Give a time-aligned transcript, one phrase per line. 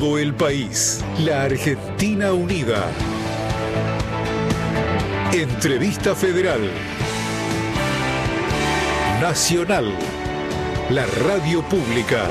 [0.00, 1.04] todo el país.
[1.26, 2.90] La Argentina Unida.
[5.30, 6.60] Entrevista Federal.
[9.20, 9.92] Nacional.
[10.88, 12.30] La radio pública.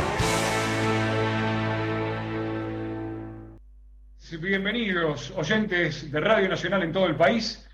[4.41, 7.69] Bienvenidos oyentes de Radio Nacional en todo el país.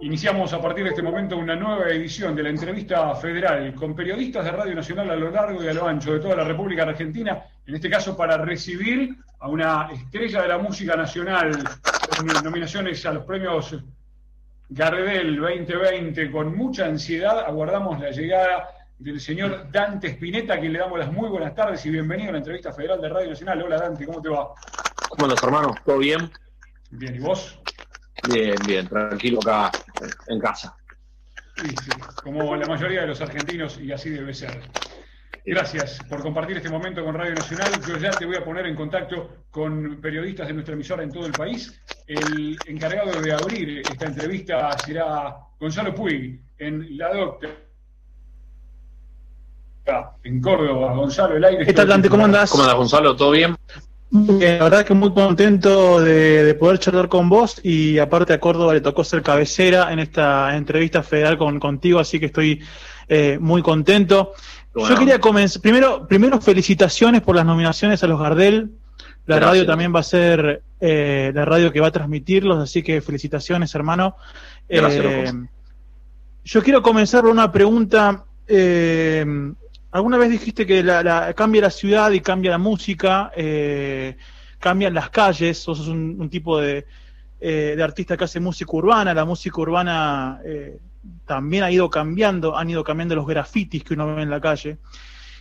[0.00, 4.44] Iniciamos a partir de este momento una nueva edición de la entrevista federal con periodistas
[4.44, 7.40] de Radio Nacional a lo largo y a lo ancho de toda la República Argentina,
[7.66, 11.52] en este caso para recibir a una estrella de la música nacional
[12.16, 13.76] con nominaciones a los premios
[14.68, 16.30] Gardel 2020.
[16.30, 21.12] Con mucha ansiedad aguardamos la llegada del señor Dante Spinetta, a quien le damos las
[21.12, 23.62] muy buenas tardes y bienvenido a la entrevista federal de Radio Nacional.
[23.62, 24.54] Hola Dante, ¿cómo te va?
[25.08, 25.74] ¿Cómo andas, hermano?
[25.84, 26.30] ¿Todo bien?
[26.90, 27.58] Bien, ¿y vos?
[28.28, 29.70] Bien, bien, tranquilo acá
[30.26, 30.76] en casa.
[31.56, 31.90] Sí, sí,
[32.22, 34.60] como la mayoría de los argentinos y así debe ser.
[35.48, 37.70] Gracias por compartir este momento con Radio Nacional.
[37.88, 41.24] Yo ya te voy a poner en contacto con periodistas de nuestra emisora en todo
[41.24, 41.80] el país.
[42.06, 47.48] El encargado de abrir esta entrevista será Gonzalo Puig, en La Docta,
[50.22, 50.92] en Córdoba.
[50.92, 51.64] Gonzalo, el aire.
[51.64, 52.10] ¿Qué tal, Dante?
[52.10, 52.50] ¿Cómo andás?
[52.50, 53.16] ¿Cómo andas, Gonzalo?
[53.16, 53.56] ¿Todo bien?
[54.10, 58.80] la verdad que muy contento de, poder charlar con vos y aparte a Córdoba le
[58.80, 62.62] tocó ser cabecera en esta entrevista federal con, contigo, así que estoy
[63.08, 64.32] eh, muy contento.
[64.86, 68.70] Yo quería comenzar, primero, primero felicitaciones por las nominaciones a los Gardel.
[69.26, 73.00] La radio también va a ser eh, la radio que va a transmitirlos, así que
[73.00, 74.16] felicitaciones, hermano.
[74.68, 75.32] Eh,
[76.44, 78.24] yo quiero comenzar con una pregunta.
[79.90, 84.16] Alguna vez dijiste que la, cambia la ciudad y cambia la música, eh,
[84.58, 86.84] cambian las calles, sos un, un tipo de,
[87.40, 90.78] eh, de, artista que hace música urbana, la música urbana eh,
[91.26, 94.78] también ha ido cambiando, han ido cambiando los grafitis que uno ve en la calle.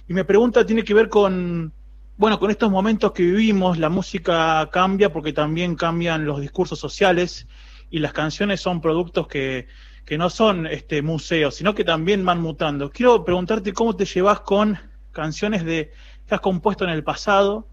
[0.08, 1.74] Y mi pregunta tiene que ver con,
[2.18, 7.48] bueno, con estos momentos que vivimos, la música cambia porque también cambian los discursos sociales
[7.90, 9.68] y las canciones son productos que
[10.08, 12.90] que no son este, museos, sino que también van mutando.
[12.90, 14.80] Quiero preguntarte cómo te llevas con
[15.12, 15.92] canciones de,
[16.26, 17.68] que has compuesto en el pasado,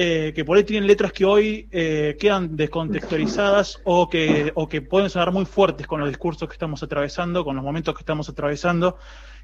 [0.00, 4.80] eh, que por ahí tienen letras que hoy eh, quedan descontextualizadas o que, o que
[4.80, 8.28] pueden sonar muy fuertes con los discursos que estamos atravesando, con los momentos que estamos
[8.28, 8.96] atravesando.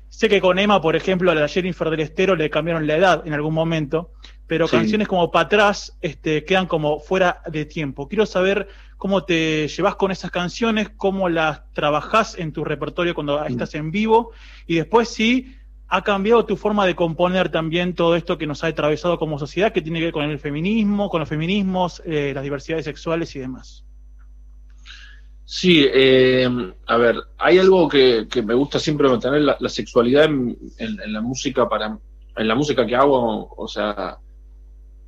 [0.09, 3.27] Sé que con Emma, por ejemplo, a la Jennifer del Estero le cambiaron la edad
[3.27, 4.13] en algún momento,
[4.47, 8.07] pero canciones como para atrás este, quedan como fuera de tiempo.
[8.07, 13.41] Quiero saber cómo te llevas con esas canciones, cómo las trabajás en tu repertorio cuando
[13.41, 13.47] mm.
[13.49, 14.31] estás en vivo
[14.69, 15.57] y después si
[15.89, 19.73] ha cambiado tu forma de componer también todo esto que nos ha atravesado como sociedad,
[19.73, 23.41] que tiene que ver con el feminismo, con los feminismos, eh, las diversidades sexuales y
[23.41, 23.85] demás.
[25.45, 26.49] Sí, eh,
[26.87, 30.57] a ver, hay algo que, me gusta siempre mantener, la, sexualidad en,
[31.07, 31.99] la música para
[32.37, 34.19] en la música que hago, o sea,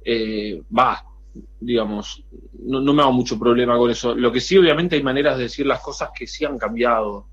[0.04, 1.04] eh, va,
[1.58, 2.22] digamos,
[2.60, 4.14] no, me hago mucho problema con eso.
[4.14, 7.26] Lo que sí, obviamente, hay maneras de decir las cosas que sí han cambiado.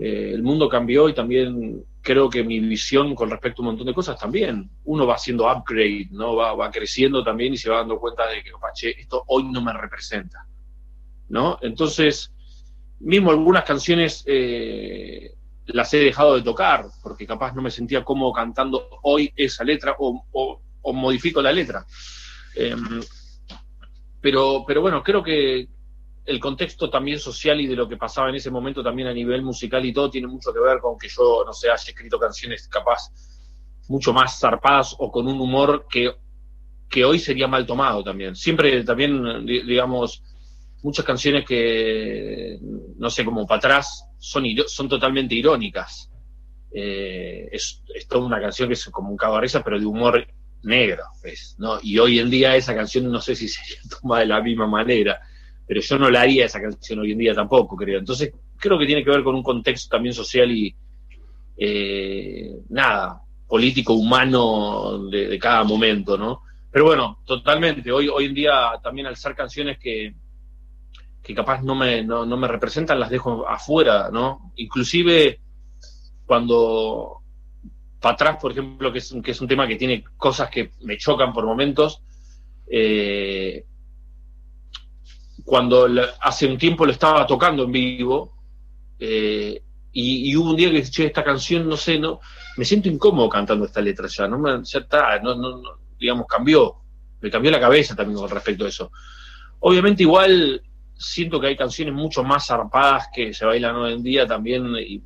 [0.00, 3.92] El mundo cambió y también creo que mi visión con respecto a un montón de
[3.92, 4.70] cosas también.
[4.84, 6.36] Uno va haciendo upgrade, ¿no?
[6.36, 9.60] Va, va creciendo también y se va dando cuenta de que, che, esto hoy no
[9.60, 10.46] me representa,
[11.30, 11.58] ¿no?
[11.62, 12.32] Entonces,
[13.00, 15.34] mismo algunas canciones eh,
[15.66, 19.96] las he dejado de tocar, porque capaz no me sentía cómodo cantando hoy esa letra
[19.98, 21.84] o, o modifico la letra.
[22.54, 23.00] Em,
[24.20, 25.68] pero, pero bueno, creo que
[26.26, 29.42] el contexto también social y de lo que pasaba en ese momento también a nivel
[29.42, 32.68] musical y todo tiene mucho que ver con que yo, no sé, haya escrito canciones
[32.68, 33.10] capaz
[33.88, 36.12] mucho más zarpadas o con un humor que,
[36.88, 38.34] que hoy sería mal tomado también.
[38.34, 40.22] Siempre también, digamos,
[40.82, 42.58] muchas canciones que,
[42.96, 46.10] no sé, como para atrás, son, son totalmente irónicas.
[46.72, 50.26] Eh, es, toda una canción que es como un cabareza, pero de humor
[50.62, 51.78] negro, pues, ¿no?
[51.82, 55.20] Y hoy en día esa canción no sé si sería tomada de la misma manera,
[55.66, 57.98] pero yo no la haría esa canción hoy en día tampoco, creo.
[57.98, 60.74] Entonces, creo que tiene que ver con un contexto también social y,
[61.56, 66.42] eh, nada, político, humano de, cada momento, ¿no?
[66.70, 70.14] Pero bueno, totalmente, hoy, hoy en día también al ser canciones que,
[71.22, 74.52] que capaz no me, no, no me representan, las dejo afuera, ¿no?
[74.56, 75.40] Inclusive
[76.26, 77.22] cuando
[78.00, 80.96] para atrás, por ejemplo, que es, que es un tema que tiene cosas que me
[80.96, 82.02] chocan por momentos.
[82.70, 83.64] Eh,
[85.46, 85.88] cuando
[86.20, 88.34] hace un tiempo lo estaba tocando en vivo,
[88.98, 89.62] eh,
[89.92, 92.20] y, hubo un día que dije, esta canción, no sé, no,
[92.58, 95.62] me siento incómodo cantando esta letra ya, no me, ya está, no, no,
[95.98, 96.74] digamos, cambió,
[97.22, 98.90] me cambió la cabeza también con respecto a eso.
[99.60, 100.60] Obviamente igual
[100.98, 105.02] siento que hay canciones mucho más zarpadas que se bailan hoy en día también, y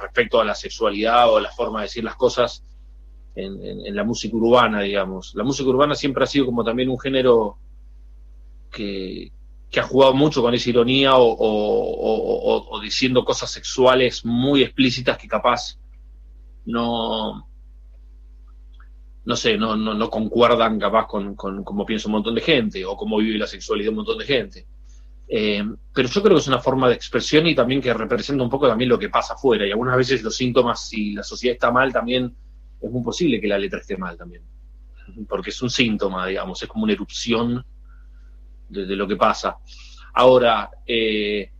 [0.00, 2.62] respecto a la sexualidad o la forma de decir las cosas,
[3.34, 5.34] en, la música urbana, digamos.
[5.34, 7.58] La música urbana siempre ha sido como también un género
[8.74, 9.32] que,
[9.76, 15.78] ha jugado mucho con esa ironía o, diciendo cosas sexuales muy explícitas que capaz
[16.66, 17.48] no,
[19.24, 23.18] no sé, no, no, concuerdan capaz con, cómo piensa un montón de gente o cómo
[23.18, 24.66] vive la sexualidad un montón de gente.
[25.26, 28.50] Eh, pero yo creo que es una forma de expresión y también que representa un
[28.50, 29.66] poco también lo que pasa afuera.
[29.66, 32.34] Y algunas veces los síntomas, si la sociedad está mal, también
[32.80, 34.42] es muy posible que la letra esté mal también.
[35.28, 37.64] Porque es un síntoma, digamos, es como una erupción
[38.74, 39.56] de, lo que pasa.
[40.14, 41.50] Ahora, eh,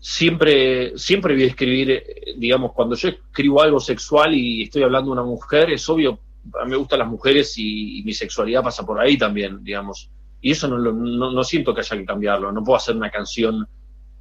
[0.00, 2.04] siempre, siempre voy a escribir, eh,
[2.36, 6.18] digamos, cuando yo escribo algo sexual y estoy hablando de una mujer, es obvio,
[6.60, 10.10] a mí me gustan las mujeres y, mi sexualidad pasa por ahí también, digamos.
[10.40, 12.52] Y eso no, no, siento que haya que cambiarlo.
[12.52, 13.66] No puedo hacer una canción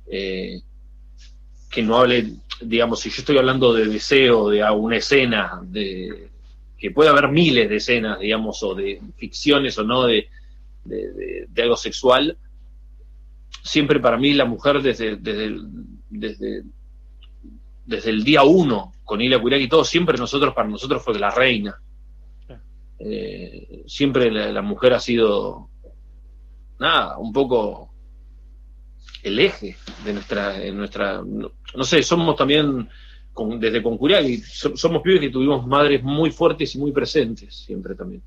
[0.08, 0.60] eh,
[1.70, 6.30] que no hable, digamos, si yo estoy hablando de deseo, de una escena, de
[6.78, 10.28] que puede haber miles de escenas, digamos, o de ficciones o no de,
[10.88, 12.38] de, algo sexual,
[13.64, 15.56] siempre para mí la mujer desde, desde,
[16.10, 16.64] desde,
[17.86, 21.80] desde el día uno, con Ilia y todo, siempre nosotros, para nosotros fue la reina.
[23.00, 25.70] Eh, siempre la, mujer ha sido,
[26.80, 27.94] nada, un poco
[29.22, 32.90] el eje de nuestra, nuestra no, sé, somos también
[33.60, 38.24] desde Concurial somos pibes que tuvimos madres muy fuertes y muy presentes siempre también.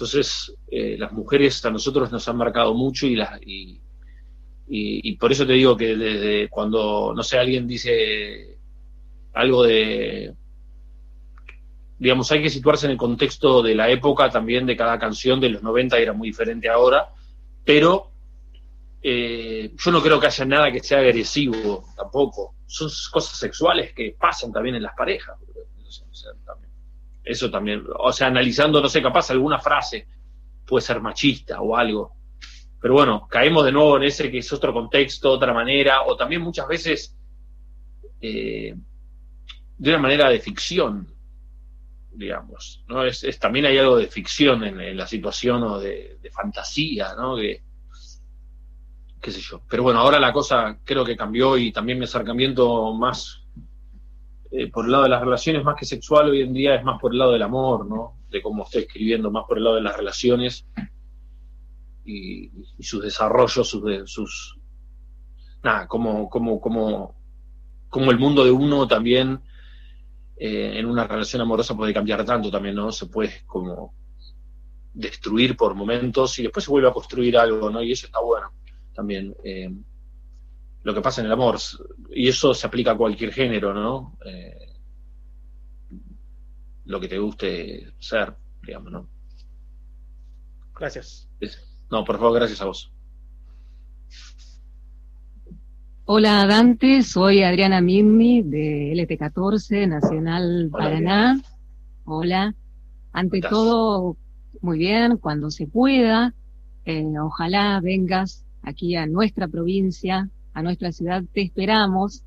[0.00, 5.46] Entonces, eh, las mujeres a nosotros nos han marcado mucho y, las, y, por eso
[5.46, 8.56] te digo que desde cuando, no sé, alguien dice
[9.34, 10.32] algo de,
[11.98, 15.50] digamos, hay que situarse en el contexto de la época también de cada canción de
[15.50, 17.10] los 90 era muy diferente ahora,
[17.62, 18.10] pero
[19.02, 22.54] eh, yo no creo que haya nada que sea agresivo tampoco.
[22.64, 25.36] Son cosas sexuales que pasan también en las parejas.
[27.22, 30.06] Eso también, o sea, analizando, no sé, capaz alguna frase
[30.66, 32.12] puede ser machista o algo.
[32.80, 36.40] Pero bueno, caemos de nuevo en ese que es otro contexto, otra manera, o también
[36.40, 37.16] muchas veces
[38.20, 38.74] eh,
[39.76, 41.06] de una manera de ficción,
[42.12, 42.82] digamos.
[42.88, 43.04] ¿no?
[43.04, 47.36] Es, también hay algo de ficción en, la situación o de, de fantasía, ¿no?
[47.36, 47.62] Que,
[49.20, 49.60] qué sé yo.
[49.68, 53.39] Pero bueno, ahora la cosa creo que cambió y también mi acercamiento más
[54.50, 57.00] eh, por el lado de las relaciones, más que sexual, hoy en día es más
[57.00, 58.18] por el lado del amor, ¿no?
[58.30, 60.66] De cómo estoy escribiendo, más por el lado de las relaciones
[62.04, 62.50] y,
[62.80, 64.58] sus desarrollos, sus, sus
[65.62, 67.14] nada, como, como, como,
[67.88, 69.40] como el mundo de uno también
[70.36, 72.90] eh, en una relación amorosa puede cambiar tanto también, ¿no?
[72.90, 73.94] Se puede como
[74.92, 77.82] destruir por momentos y después se vuelve a construir algo, ¿no?
[77.82, 78.50] Y eso está bueno
[78.94, 79.70] también eh,
[80.82, 81.58] lo que pasa en el amor.
[82.10, 84.16] Y eso se aplica a cualquier género, ¿no?
[84.24, 84.74] Eh,
[86.86, 89.08] lo que te guste ser, digamos, ¿no?
[90.78, 91.28] Gracias.
[91.90, 92.92] No, por favor, gracias a vos.
[96.12, 101.40] Hola Dante, soy Adriana Mirni de LT14 Nacional Paraná.
[102.04, 102.52] Hola.
[103.12, 104.16] Ante todo,
[104.60, 106.34] muy bien, cuando se pueda,
[106.84, 111.24] eh, ojalá vengas aquí a nuestra provincia, a nuestra ciudad.
[111.32, 112.22] Te esperamos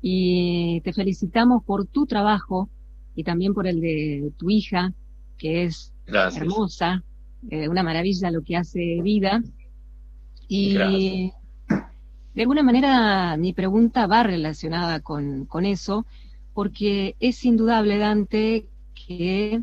[0.00, 2.68] y te felicitamos por tu trabajo
[3.14, 4.92] y también por el de tu hija,
[5.36, 7.02] que es hermosa,
[7.50, 9.42] eh, una maravilla lo que hace vida.
[10.46, 11.32] Y
[12.34, 16.06] de alguna manera mi pregunta va relacionada con, con eso,
[16.54, 19.62] porque es indudable, Dante, que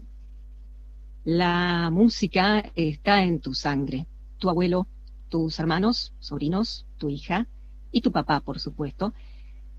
[1.24, 4.06] la música está en tu sangre.
[4.38, 4.88] Tu abuelo
[5.29, 7.48] tus hermanos, sobrinos, tu hija
[7.96, 9.14] y tu papá, por supuesto,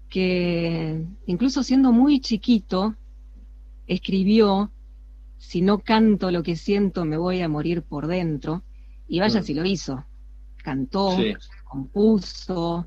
[0.09, 2.95] que incluso siendo muy chiquito,
[3.87, 4.71] escribió,
[5.37, 8.63] si no canto lo que siento, me voy a morir por dentro,
[9.07, 9.45] y vaya mm.
[9.45, 10.03] si lo hizo.
[10.57, 11.15] Cantó,
[11.65, 12.87] compuso,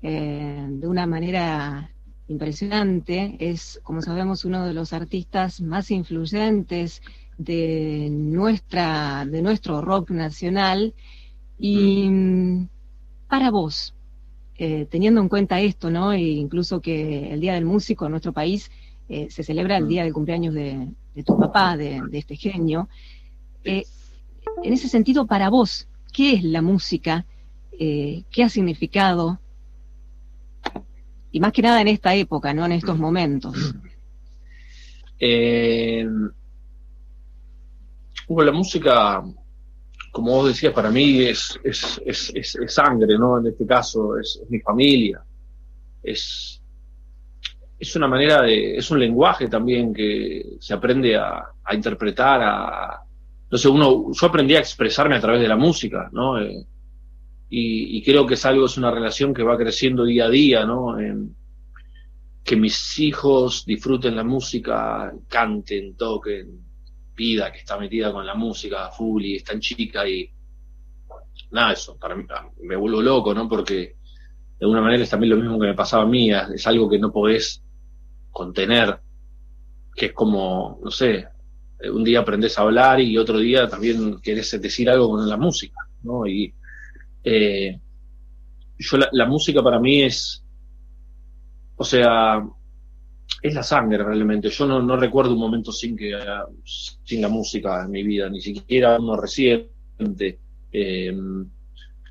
[0.00, 1.90] eh, de una manera
[2.28, 7.02] impresionante, es, como sabemos, uno de los artistas más influyentes
[7.36, 10.94] de nuestra, de nuestro rock nacional,
[11.58, 12.68] y mm,
[13.28, 13.94] para vos,
[14.58, 16.12] eh, teniendo en cuenta esto, ¿no?
[16.12, 18.70] E incluso que el Día del Músico en nuestro país
[19.08, 20.88] eh, se celebra el día del cumpleaños de,
[21.24, 22.88] tu papá, de, este genio.
[23.64, 23.84] Eh,
[24.62, 27.24] en ese sentido, para vos, ¿qué es la música?
[27.78, 29.40] ¿Qué ha significado?
[31.32, 32.64] Y más que nada en esta época, ¿no?
[32.64, 33.74] En estos momentos.
[38.28, 39.24] la música
[40.12, 43.40] como vos decías, para mí es, es, es, es sangre, ¿no?
[43.40, 45.22] En este caso, es, mi familia.
[46.02, 46.62] Es,
[47.78, 51.42] es una manera de, es un lenguaje también que se aprende a,
[51.72, 53.00] interpretar, a,
[53.50, 56.38] no sé, uno, yo aprendí a expresarme a través de la música, ¿no?
[56.38, 56.66] Eh,
[57.48, 60.96] y, creo que es algo, es una relación que va creciendo día a día, ¿no?
[62.42, 66.60] que mis hijos disfruten la música, canten, toquen,
[67.52, 70.30] que está metida con la música full y es tan chica y
[71.50, 72.24] nada, eso, para mí
[72.62, 73.48] me vuelvo loco, ¿no?
[73.48, 73.96] Porque
[74.58, 76.98] de alguna manera es también lo mismo que me pasaba a mí, es algo que
[76.98, 77.62] no podés
[78.30, 79.00] contener,
[79.94, 81.28] que es como, no sé,
[81.92, 85.80] un día aprendes a hablar y otro día también querés decir algo con la música,
[86.02, 86.26] ¿no?
[86.26, 86.54] Y
[87.24, 87.78] eh,
[88.78, 90.44] yo la, música para mí es,
[91.76, 92.44] o sea,
[93.42, 94.48] es la sangre realmente.
[94.48, 96.16] Yo no, no recuerdo un momento sin que
[97.04, 100.38] sin la música en mi vida, ni siquiera uno reciente.
[100.72, 101.14] Eh,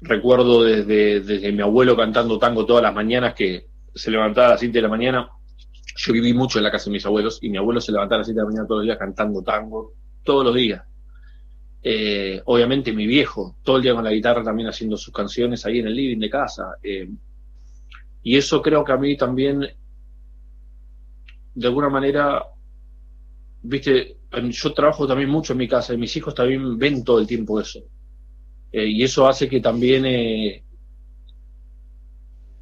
[0.01, 4.59] recuerdo desde, desde mi abuelo cantando tango todas las mañanas que se levantaba a las
[4.59, 5.29] 7 de la mañana
[5.95, 8.19] yo viví mucho en la casa de mis abuelos y mi abuelo se levantaba a
[8.19, 10.83] las 7 de la mañana todos los días cantando tango, todos los días.
[11.83, 15.79] Eh, obviamente mi viejo, todo el día con la guitarra también haciendo sus canciones ahí
[15.79, 16.75] en el living de casa.
[16.81, 17.09] Eh,
[18.23, 19.67] y eso creo que a mí también,
[21.53, 22.43] de alguna manera,
[23.62, 24.17] viste,
[24.50, 27.60] yo trabajo también mucho en mi casa y mis hijos también ven todo el tiempo
[27.60, 27.79] eso.
[28.72, 30.05] Eh, y eso hace que también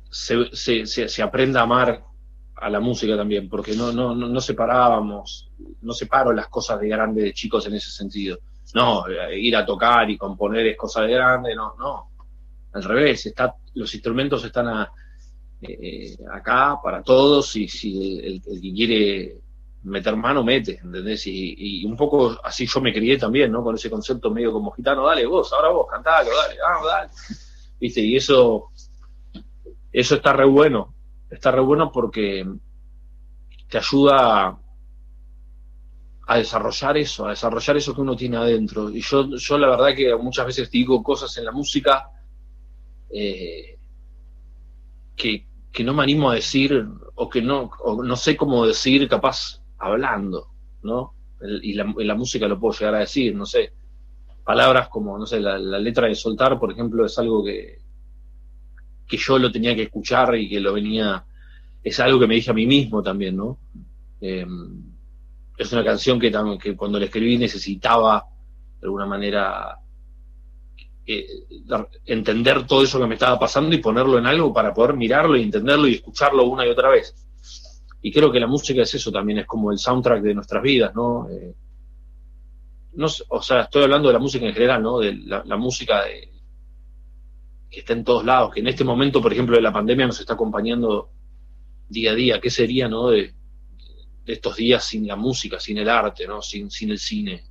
[0.09, 0.55] se,
[0.85, 2.03] se, se, aprenda a amar
[2.55, 7.21] a la música también, porque no, no, no, separábamos, no separo las cosas de grande
[7.21, 8.39] de chicos en ese sentido.
[8.73, 12.09] No, eh, ir a tocar y componer es cosa de grande, no, no.
[12.73, 14.67] Al revés, está, los instrumentos están
[15.61, 19.37] eh, acá para todos y si el, que quiere
[19.83, 21.25] meter mano, mete, ¿entendés?
[21.27, 23.63] Y, un poco así yo me crié también, ¿no?
[23.63, 27.09] Con ese concepto medio como gitano, dale vos, ahora vos, cantalo, dale, vamos, dale.
[27.79, 28.01] ¿Viste?
[28.01, 28.71] Y eso,
[29.91, 30.93] eso está re bueno,
[31.29, 32.45] está re bueno porque
[33.69, 34.57] te ayuda
[36.27, 38.89] a, desarrollar eso, a desarrollar eso que uno tiene adentro.
[38.89, 42.11] Y yo, yo la verdad que muchas veces digo cosas en la música
[43.09, 43.77] eh,
[45.15, 45.48] que,
[45.83, 46.85] no me animo a decir
[47.15, 47.71] o que no,
[48.03, 50.47] no sé cómo decir capaz hablando,
[50.83, 51.13] ¿no?
[51.61, 53.71] Y la, la, música lo puedo llegar a decir, no sé.
[54.43, 57.79] Palabras como, no sé, la, la letra de soltar, por ejemplo, es algo que,
[59.07, 61.25] que yo lo tenía que escuchar y que lo venía,
[61.83, 63.57] es algo que me dije a mí mismo también, ¿no?
[64.21, 64.83] Em,
[65.57, 68.25] es una canción que, que cuando la escribí necesitaba,
[68.79, 69.77] de alguna manera,
[71.11, 71.25] eh,
[72.05, 75.41] entender todo eso que me estaba pasando y ponerlo en algo para poder mirarlo y
[75.41, 77.15] entenderlo y escucharlo una y otra vez.
[78.01, 80.93] Y creo que la música es eso también, es como el soundtrack de nuestras vidas,
[80.93, 81.27] ¿no?
[81.29, 81.55] Eh,
[83.29, 84.99] o sea, estoy hablando de la música en general, ¿no?
[84.99, 86.29] De la música de,
[87.69, 90.19] que está en todos lados, que en este momento, por ejemplo, de la pandemia nos
[90.19, 91.11] está acompañando
[91.87, 92.39] día a día.
[92.39, 93.33] ¿Qué sería, no, de,
[94.25, 97.43] estos días sin la música, sin el arte, no, sin, sin el cine,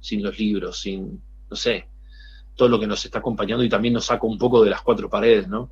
[0.00, 1.86] sin los libros, sin, no sé,
[2.54, 5.08] todo lo que nos está acompañando y también nos saca un poco de las cuatro
[5.08, 5.70] paredes, ¿no?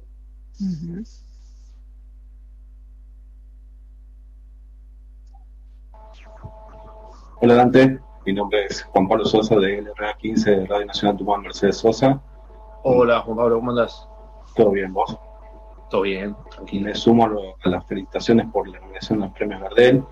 [7.40, 11.42] Hola Dante, mi nombre es Juan Pablo Sosa de LRA 15 de Radio Nacional Tucumán
[11.42, 12.22] Mercedes Sosa
[12.84, 14.08] Hola Juan Pablo, ¿cómo andás?
[14.54, 15.16] Todo bien, ¿vos?
[15.90, 16.34] Todo bien,
[16.70, 19.96] Y me sumo a las felicitaciones por la nominación del premio Gardel.
[19.96, 20.04] Eh,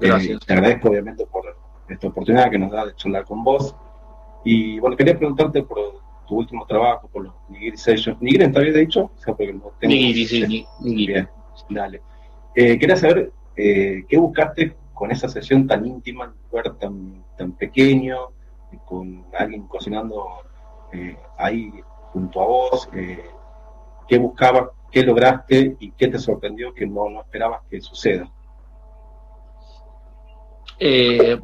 [0.00, 0.44] Gracias.
[0.44, 1.44] te agradezco obviamente por
[1.88, 3.74] esta oportunidad que nos da de charlar con vos.
[4.44, 5.99] Y bueno, quería preguntarte por
[6.30, 8.22] tu último trabajo, por los Nigiri Sessions.
[8.22, 9.10] ¿Nigiri está bien dicho?
[9.16, 9.92] O sea, porque no tengo...
[9.92, 11.12] Nigiri, sí, Nigiri.
[11.12, 11.28] Bien,
[11.68, 12.00] dale.
[12.54, 17.24] Eh, quería saber eh, qué buscaste con esa sesión tan íntima, en un lugar tan,
[17.36, 18.28] tan pequeño,
[18.84, 20.24] con alguien cocinando
[20.92, 21.72] eh, ahí
[22.12, 23.24] junto a vos, eh,
[24.06, 28.30] qué buscabas, qué lograste y qué te sorprendió que no, no esperabas que suceda.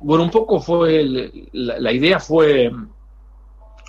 [0.00, 1.04] Bueno, un poco fue,
[1.52, 2.70] la, idea fue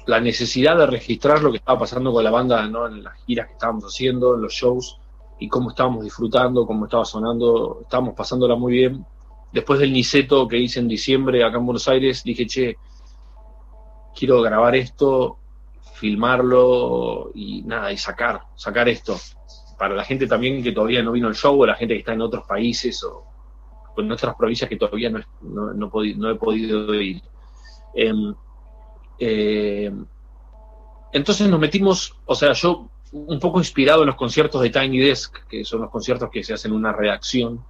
[0.08, 2.88] la necesidad de registrar lo que estaba pasando con la banda ¿no?
[2.88, 4.98] en las giras que estábamos haciendo, en los shows,
[5.40, 9.06] y cómo estábamos disfrutando, cómo estaba sonando, estábamos pasándola muy bien.
[9.52, 12.78] Después del Niceto que hice en diciembre acá en Buenos Aires, dije, che,
[14.16, 15.38] quiero grabar esto
[15.98, 19.18] filmarlo y nada, y sacar, sacar esto.
[19.78, 22.14] Para la gente también que todavía no vino el show, o la gente que está
[22.14, 23.26] en otros países o,
[23.98, 27.22] en otras provincias que todavía no, no, he podido ir.
[27.96, 28.34] Em,
[29.20, 29.92] eh,
[31.12, 35.48] entonces nos metimos, o sea, yo un poco inspirado en los conciertos de Tiny Desk,
[35.48, 37.64] que son los conciertos que se hacen una reacción,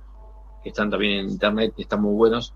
[0.63, 2.54] que están también en internet, están muy buenos.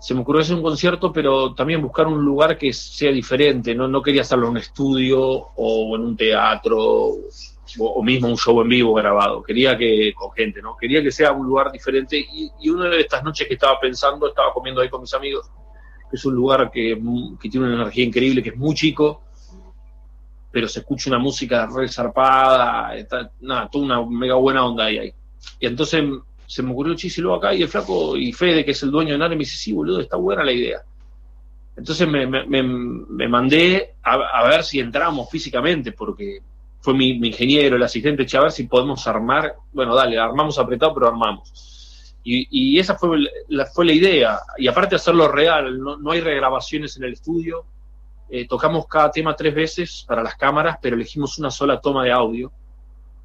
[0.00, 3.74] se me ocurrió hacer un concierto, pero también buscar un lugar que sea diferente.
[3.74, 6.78] No, no quería hacerlo en un estudio o en un teatro
[7.78, 9.42] o, mismo un show en vivo grabado.
[9.42, 10.74] Quería que, con gente, ¿no?
[10.76, 12.18] Quería que sea un lugar diferente.
[12.18, 15.50] Y, y una de estas noches que estaba pensando, estaba comiendo ahí con mis amigos,
[16.10, 17.00] que es un lugar que,
[17.40, 19.22] tiene una energía increíble, que es muy chico,
[20.50, 22.92] pero se escucha una música re zarpada,
[23.40, 24.98] nada, toda una mega buena onda ahí.
[24.98, 25.12] ahí.
[25.60, 26.02] Y entonces
[26.46, 29.18] se me ocurrió Chisilo acá y el flaco y Fede, que es el dueño de
[29.18, 30.82] Nare, me dice, sí, boludo, está buena la idea.
[31.76, 36.40] Entonces me, mandé a, ver si entramos físicamente, porque
[36.80, 41.08] fue mi, ingeniero, el asistente, a ver si podemos armar, bueno, dale, armamos apretado, pero
[41.08, 41.52] armamos.
[42.22, 44.40] Y, esa fue la, fue la idea.
[44.58, 47.64] Y aparte hacerlo real, no, hay regrabaciones en el estudio.
[48.28, 52.12] Eh, tocamos cada tema tres veces para las cámaras, pero elegimos una sola toma de
[52.12, 52.52] audio.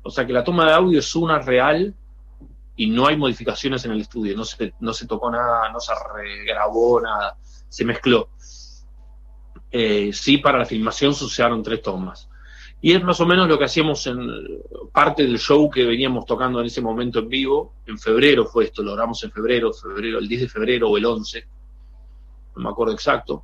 [0.01, 1.93] O sea que la toma de audio es una real
[2.75, 5.93] y no hay modificaciones en el estudio, no se, no se tocó nada, no se
[6.13, 7.37] regrabó nada,
[7.69, 8.29] se mezcló.
[9.71, 12.29] Eh, sí, para la filmación se usaron tres tomas.
[12.85, 14.19] Y es más o menos lo que hacíamos en
[14.93, 17.73] parte del show que veníamos tocando en ese momento en vivo.
[17.87, 21.03] En febrero fue esto, lo logramos en febrero, febrero, el 10 de febrero o el
[21.03, 21.47] 11,
[22.55, 23.43] no me acuerdo exacto.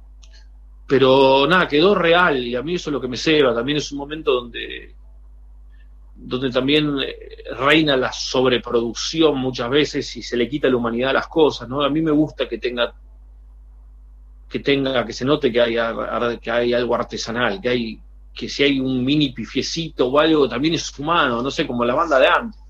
[0.85, 3.51] Pero nada, quedó real y a mí eso es lo que me ceba.
[3.51, 4.93] También es un momento donde
[6.15, 7.15] donde también eh,
[7.57, 11.81] reina la sobreproducción muchas veces y se le quita la humanidad a las cosas, ¿no?
[11.81, 12.93] A mí me gusta que tenga
[14.47, 15.77] que tenga, que se note que hay,
[16.39, 17.99] que hay algo artesanal, que hay,
[18.33, 21.95] que si hay un mini pifiecito o algo, también es humano, no sé, como la
[21.95, 22.61] banda de antes.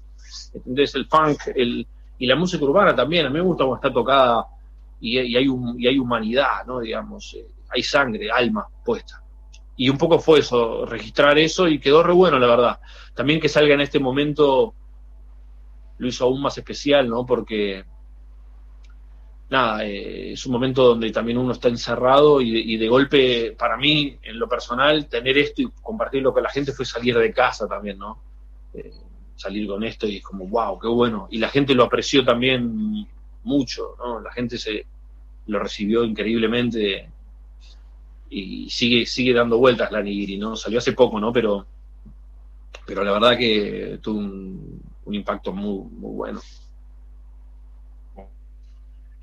[0.53, 1.87] Entonces el funk el,
[2.17, 4.45] y la música urbana también, a mí me gusta cuando está tocada
[4.99, 6.79] y, hay, un, y hay humanidad, ¿no?
[6.79, 9.21] Digamos, eh, hay sangre, alma puesta
[9.81, 12.79] y un poco fue eso, registrar eso y quedó re bueno, la verdad.
[13.15, 14.75] También que salga en este momento
[15.97, 17.25] lo hizo aún más especial, ¿no?
[17.25, 17.83] Porque,
[19.51, 24.17] nada, eh, es un momento donde también uno está encerrado y de, golpe, para mí,
[24.23, 27.99] en lo personal, tener esto y compartirlo con la gente fue salir de casa también,
[27.99, 28.17] ¿no?
[28.73, 28.93] Eh,
[29.35, 31.27] salir con esto y es como, wow, qué bueno.
[31.29, 33.05] Y la gente lo apreció también
[33.43, 34.21] mucho, ¿no?
[34.21, 34.85] La gente se
[35.47, 37.09] lo recibió increíblemente
[38.29, 40.55] y sigue, sigue dando vueltas la Nigiri, ¿no?
[40.55, 41.33] Salió hace poco, ¿no?
[41.33, 41.65] Pero,
[42.87, 44.81] pero la verdad que tuvo un,
[45.13, 46.41] impacto muy, muy bueno.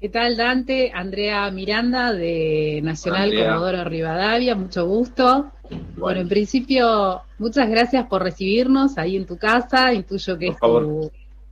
[0.00, 0.92] ¿Qué tal, Dante?
[0.94, 5.50] Andrea Miranda de Nacional Comodoro Rivadavia, mucho gusto.
[5.96, 6.20] Bueno.
[6.20, 9.92] en principio, muchas gracias por recibirnos ahí en tu casa.
[9.92, 11.10] Intuyo que es tu,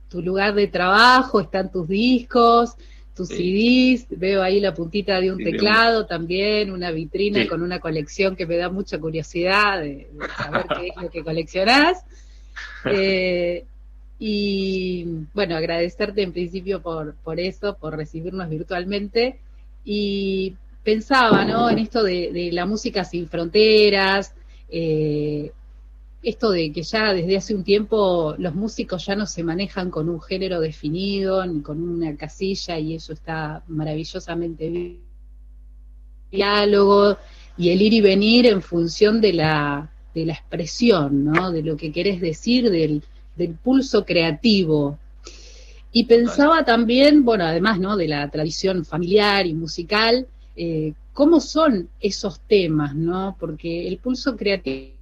[0.09, 2.75] tu, lugar de trabajo, están tus discos
[3.17, 8.35] tus CDs, veo ahí la puntita de un teclado también, una vitrina con una colección
[8.35, 10.07] que me da mucha curiosidad de,
[10.37, 12.05] saber qué es lo que coleccionás.
[12.89, 13.65] Eh,
[14.19, 19.39] y bueno, agradecerte en principio por, por eso, por recibirnos virtualmente.
[19.85, 21.69] Y pensaba, ¿no?
[21.69, 24.33] En esto de, la música sin fronteras,
[24.69, 25.51] eh,
[26.23, 30.09] esto de que ya desde hace un tiempo los músicos ya no se manejan con
[30.09, 34.99] un género definido ni con una casilla y eso está maravillosamente bien.
[36.31, 37.17] Diálogo
[37.57, 41.51] y el ir y venir en función de la, de la expresión, ¿no?
[41.51, 43.03] De lo que querés decir, del,
[43.37, 44.97] del pulso creativo.
[45.91, 47.95] Y pensaba también, bueno, además, ¿no?
[47.97, 53.35] De la tradición familiar y musical, eh, ¿cómo son esos temas, ¿no?
[53.39, 54.97] Porque el pulso creativo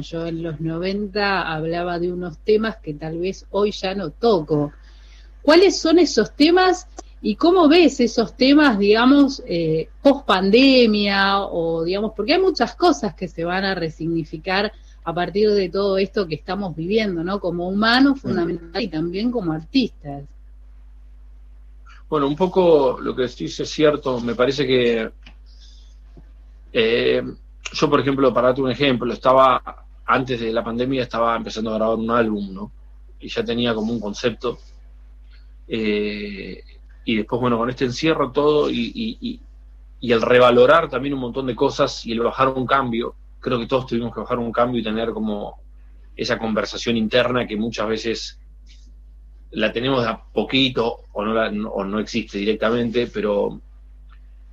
[0.00, 4.72] yo en los 90 hablaba de unos temas que tal vez hoy ya no toco.
[5.42, 6.86] ¿Cuáles son esos temas
[7.20, 13.14] y cómo ves esos temas, digamos, eh, post pandemia o, digamos, porque hay muchas cosas
[13.14, 14.72] que se van a resignificar
[15.06, 17.38] a partir de todo esto que estamos viviendo, ¿no?
[17.38, 20.24] Como humanos fundamental y también como artistas.
[22.08, 25.08] Bueno, un poco lo que decís es cierto, me parece que
[26.72, 27.22] eh,
[27.72, 29.62] yo, por ejemplo, para darte un ejemplo, estaba,
[30.06, 32.72] antes de la pandemia, estaba empezando a grabar un álbum, ¿no?
[33.20, 34.58] Y ya tenía como un concepto.
[35.68, 36.64] Eh,
[37.04, 39.40] y después, bueno, con este encierro todo y,
[40.00, 43.14] el revalorar también un montón de cosas y el bajar un cambio,
[43.46, 45.60] creo que todos tuvimos que bajar un cambio y tener como
[46.16, 48.40] esa conversación interna que muchas veces
[49.52, 53.60] la tenemos de a poquito o no, o no existe directamente, pero,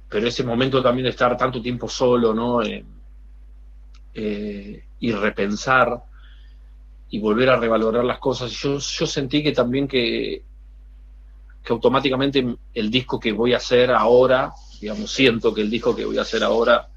[0.08, 2.62] pero ese momento también de estar tanto tiempo solo, ¿no?
[2.62, 2.86] Eh,
[4.14, 6.04] eh, y repensar
[7.10, 8.52] y volver a revalorar las cosas.
[8.52, 10.44] Yo, yo sentí que también que,
[11.64, 16.06] que automáticamente el disco que voy a hacer ahora, digamos, siento que el disco que
[16.06, 16.93] voy a hacer ahora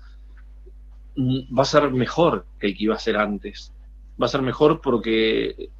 [1.16, 3.72] va a ser mejor que el que iba a ser antes.
[4.20, 5.70] Va a ser mejor porque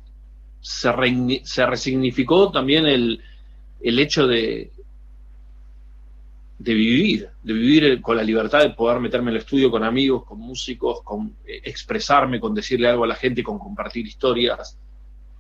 [0.61, 0.90] se,
[1.44, 3.20] se resignificó también el,
[3.81, 4.72] el hecho de,
[6.59, 10.25] de vivir, de vivir con la libertad de poder meterme en el estudio con amigos,
[10.25, 14.79] con músicos, con eh, expresarme, con decirle algo a la gente, con compartir historias,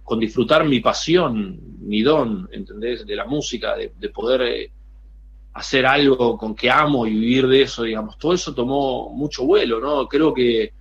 [0.04, 3.06] con disfrutar mi pasión, mi don, ¿entendés?
[3.06, 4.70] De la música, de, poder eh,
[5.56, 8.18] hacer algo con que amo y vivir de eso, digamos.
[8.18, 10.06] Todo eso tomó mucho vuelo, ¿no?
[10.06, 10.72] Creo que,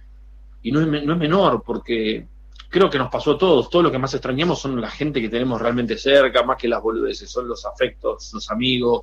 [0.64, 2.28] y no es, no es menor, porque
[2.70, 3.70] creo que nos pasó a todos.
[3.70, 6.82] Todo lo que más extrañamos son la gente que tenemos realmente cerca, más que las
[6.82, 9.02] boludeces, son los afectos, los amigos,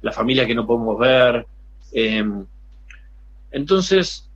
[0.00, 1.46] la familia que no podemos ver.
[1.92, 2.46] Em,
[3.50, 4.26] entonces,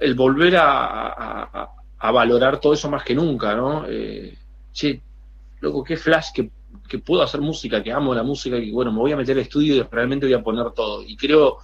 [0.00, 3.84] el volver a, valorar todo eso más que nunca, ¿no?
[3.86, 4.36] Eh,
[4.72, 5.00] che,
[5.60, 6.50] loco, qué flash que,
[6.98, 9.76] puedo hacer música, que amo la música, y bueno, me voy a meter al estudio
[9.76, 11.02] y realmente voy a poner todo.
[11.02, 11.58] Y creo,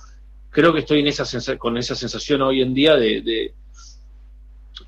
[0.51, 1.25] creo que estoy en esa
[1.59, 3.53] con esa sensación hoy en día de,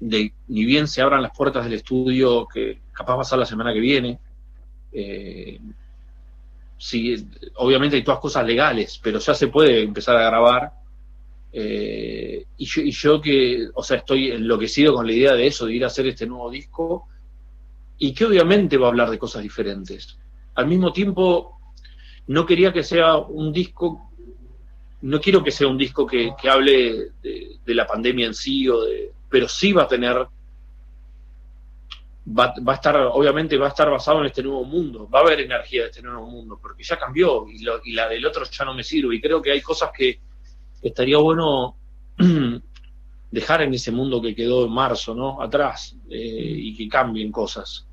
[0.00, 3.46] de, ni bien se abran las puertas del estudio, que capaz va a ser la
[3.46, 4.18] semana que viene,
[4.92, 5.61] eh,
[7.57, 10.72] obviamente hay todas cosas legales, pero ya se puede empezar a grabar.
[11.52, 15.66] Eh, y, yo, y, yo, que, o sea, estoy enloquecido con la idea de eso,
[15.66, 17.09] de ir a hacer este nuevo disco,
[17.98, 20.18] y que obviamente va a hablar de cosas diferentes.
[20.54, 21.58] Al mismo tiempo,
[22.28, 24.11] no quería que sea un disco,
[25.02, 29.12] no quiero que sea un disco que, hable de, la pandemia en sí, o de,
[29.28, 30.26] pero sí va a tener
[32.28, 35.40] va, a estar, obviamente va a estar basado en este nuevo mundo, va a haber
[35.40, 37.62] energía de este nuevo mundo, porque ya cambió y,
[37.94, 39.16] la del otro ya no me sirve.
[39.16, 40.20] Y creo que hay cosas que,
[40.82, 41.76] estaría bueno
[43.30, 45.42] dejar en ese mundo que quedó en marzo, ¿no?
[45.42, 47.88] Atrás, eh, y que cambien cosas.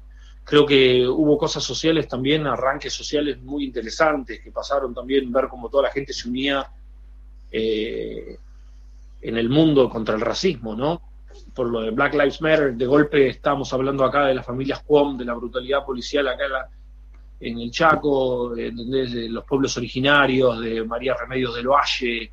[0.45, 5.69] Creo que hubo cosas sociales también, arranques sociales muy interesantes, que pasaron también, ver cómo
[5.69, 6.65] toda la gente se unía
[7.51, 8.37] eh,
[9.21, 11.01] en el mundo contra el racismo, ¿no?
[11.53, 15.17] por lo de Black Lives Matter, de golpe estamos hablando acá de las familias Cuom,
[15.17, 16.69] de la brutalidad policial acá
[17.39, 18.71] en el Chaco, de
[19.29, 22.31] los pueblos originarios, de María Remedios del Valle,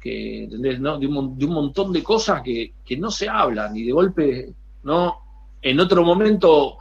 [0.00, 0.80] que, ¿entendés?
[0.80, 0.98] ¿no?
[0.98, 5.16] De, un, montón de cosas que, no se hablan y de golpe, ¿no?
[5.60, 6.78] En otro momento,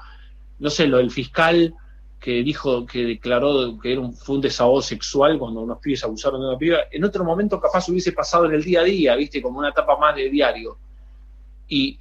[0.62, 1.74] no sé, lo del fiscal
[2.20, 6.40] que dijo, que declaró que era un, fue un desahogo sexual cuando unos pibes abusaron
[6.40, 9.42] de una piba, en otro momento capaz hubiese pasado en el día a día, ¿viste?
[9.42, 10.78] Como una etapa más de diario
[11.68, 11.98] y,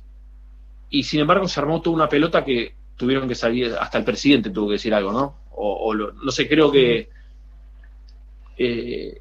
[1.03, 4.69] sin embargo se armó toda una pelota que tuvieron que salir, hasta el presidente tuvo
[4.69, 5.37] que decir algo, ¿no?
[5.53, 7.09] O, no sé, creo que
[8.59, 9.21] eh,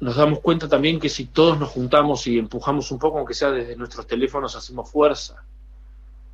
[0.00, 3.50] nos damos cuenta también que si todos nos juntamos y empujamos un poco, aunque sea
[3.50, 5.44] desde nuestros teléfonos, hacemos fuerza.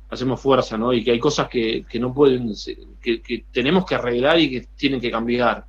[0.09, 0.91] Hacemos fuerza, ¿no?
[0.91, 2.53] Y que hay cosas que, no pueden,
[3.01, 5.65] que, tenemos que arreglar y que tienen que cambiar.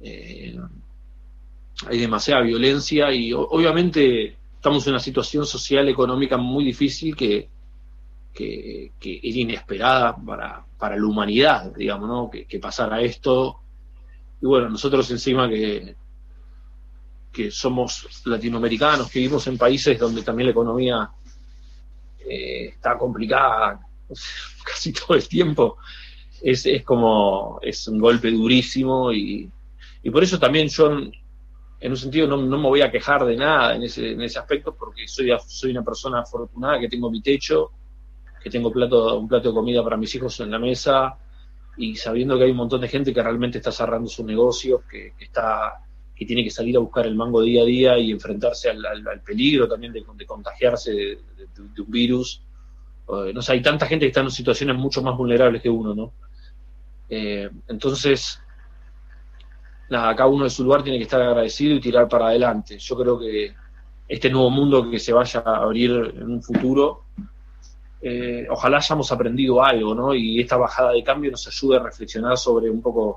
[0.00, 0.58] Eh,
[1.86, 7.48] hay demasiada violencia y obviamente estamos en una situación social, económica muy difícil que,
[8.32, 12.30] que, es inesperada para, para, la humanidad, digamos, ¿no?
[12.30, 13.60] Que, pasara esto.
[14.40, 15.94] Y bueno, nosotros encima que,
[17.32, 21.10] que somos latinoamericanos, que vivimos en países donde también la economía
[22.28, 23.80] eh, está complicada
[24.64, 25.78] casi todo el tiempo,
[26.42, 29.50] es, es como, es un golpe durísimo y,
[30.02, 30.90] y por eso también yo
[31.82, 34.74] en un sentido no, me voy a quejar de nada en ese, en ese aspecto
[34.74, 37.72] porque soy, soy una persona afortunada que tengo mi techo,
[38.40, 41.18] que tengo plato, un plato de comida para mis hijos en la mesa
[41.76, 45.14] y sabiendo que hay un montón de gente que realmente está cerrando sus negocios, que,
[45.18, 45.84] está
[46.22, 49.68] que tiene que salir a buscar el mango día a día y enfrentarse al, peligro
[49.68, 51.18] también de, contagiarse de,
[51.60, 52.42] un virus.
[53.08, 56.12] Eh, no hay tanta gente que está en situaciones mucho más vulnerables que uno, ¿no?
[57.08, 58.40] Eh, entonces,
[59.90, 62.78] nada, cada uno de su lugar tiene que estar agradecido y tirar para adelante.
[62.78, 63.52] Yo creo que
[64.06, 67.04] este nuevo mundo que se vaya a abrir en un futuro,
[68.00, 70.14] eh, ojalá hayamos aprendido algo, ¿no?
[70.14, 73.16] Y esta bajada de cambio nos ayude a reflexionar sobre un poco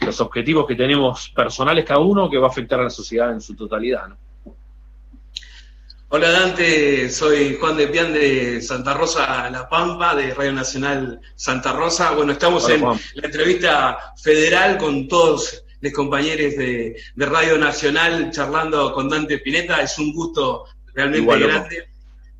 [0.00, 3.40] los objetivos que tenemos personales cada uno que va a afectar a la sociedad en
[3.40, 4.16] su totalidad, ¿no?
[6.08, 11.72] Hola Dante, soy Juan de Pian de Santa Rosa La Pampa, de Radio Nacional Santa
[11.72, 12.12] Rosa.
[12.12, 19.08] Bueno, estamos en la entrevista federal con todos de compañeros de, Radio Nacional charlando con
[19.08, 19.82] Dante Pineta.
[19.82, 21.88] Es un gusto realmente grande.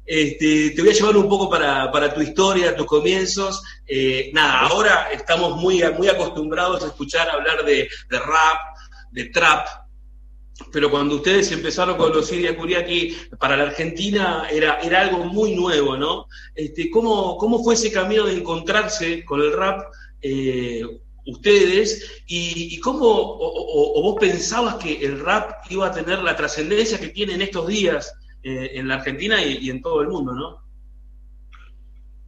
[0.06, 3.62] Este, te voy a llevar un poco para, tu historia, tus comienzos.
[3.86, 8.58] Eh, nada, ahora estamos muy, muy acostumbrados a escuchar hablar de, rap,
[9.10, 9.66] de trap,
[10.72, 15.54] pero cuando ustedes empezaron con los Siria Kuriaki, para la Argentina era, era algo muy
[15.54, 16.26] nuevo, ¿no?
[16.54, 19.82] Este, ¿cómo, ¿Cómo fue ese camino de encontrarse con el rap?
[20.22, 20.82] Eh,
[21.26, 27.08] ustedes y, cómo o, vos pensabas que el rap iba a tener la trascendencia que
[27.08, 28.14] tiene en estos días
[28.48, 30.62] eh, en la Argentina y, en todo el mundo, ¿no?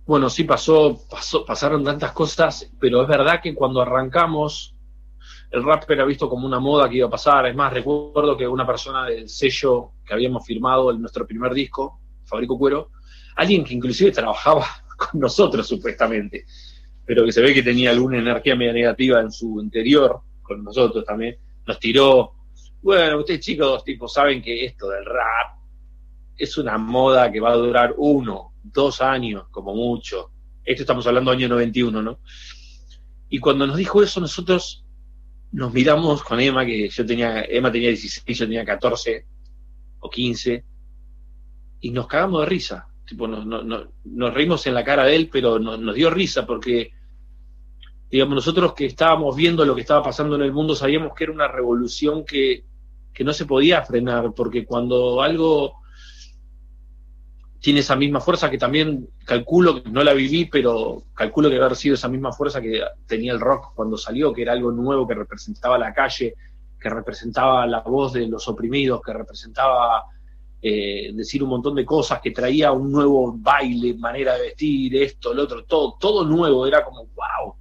[0.04, 1.00] Bueno, sí pasó,
[1.46, 4.74] pasaron tantas cosas, pero es verdad que cuando arrancamos,
[5.52, 7.46] el rap era visto como una moda que iba a pasar.
[7.46, 12.00] Es más, recuerdo que una persona del sello que habíamos firmado en nuestro primer disco,
[12.24, 12.90] Fabrico Cuero,
[13.36, 16.46] alguien que inclusive trabajaba con nosotros supuestamente,
[17.06, 21.04] pero que se ve que tenía alguna energía media negativa en su interior, con nosotros
[21.04, 22.32] también, nos tiró,
[22.82, 25.58] bueno, ustedes chicos, tipo, saben que esto del rap
[26.38, 30.30] es una moda que va a durar uno, dos años, como mucho.
[30.64, 32.20] Esto estamos hablando año 91, ¿no?
[33.28, 34.84] Y cuando nos dijo eso, nosotros
[35.50, 39.26] nos miramos con Emma, que yo tenía, Emma tenía 16, yo tenía 14
[40.00, 40.64] o 15,
[41.80, 42.88] y nos cagamos de risa.
[43.04, 46.92] Tipo, nos, nos reímos en la cara de él, pero nos dio risa porque,
[48.10, 51.32] digamos, nosotros que estábamos viendo lo que estaba pasando en el mundo, sabíamos que era
[51.32, 52.64] una revolución que,
[53.12, 55.78] que no se podía frenar, porque cuando algo
[57.60, 61.94] tiene esa misma fuerza que también calculo, no la viví, pero calculo que haber sido
[61.94, 65.76] esa misma fuerza que tenía el rock cuando salió, que era algo nuevo, que representaba
[65.76, 66.34] la calle,
[66.80, 70.04] que representaba la voz de los oprimidos, que representaba
[70.62, 75.34] eh, decir un montón de cosas, que traía un nuevo baile, manera de vestir, esto,
[75.34, 77.54] lo otro, todo, todo nuevo, era como wow,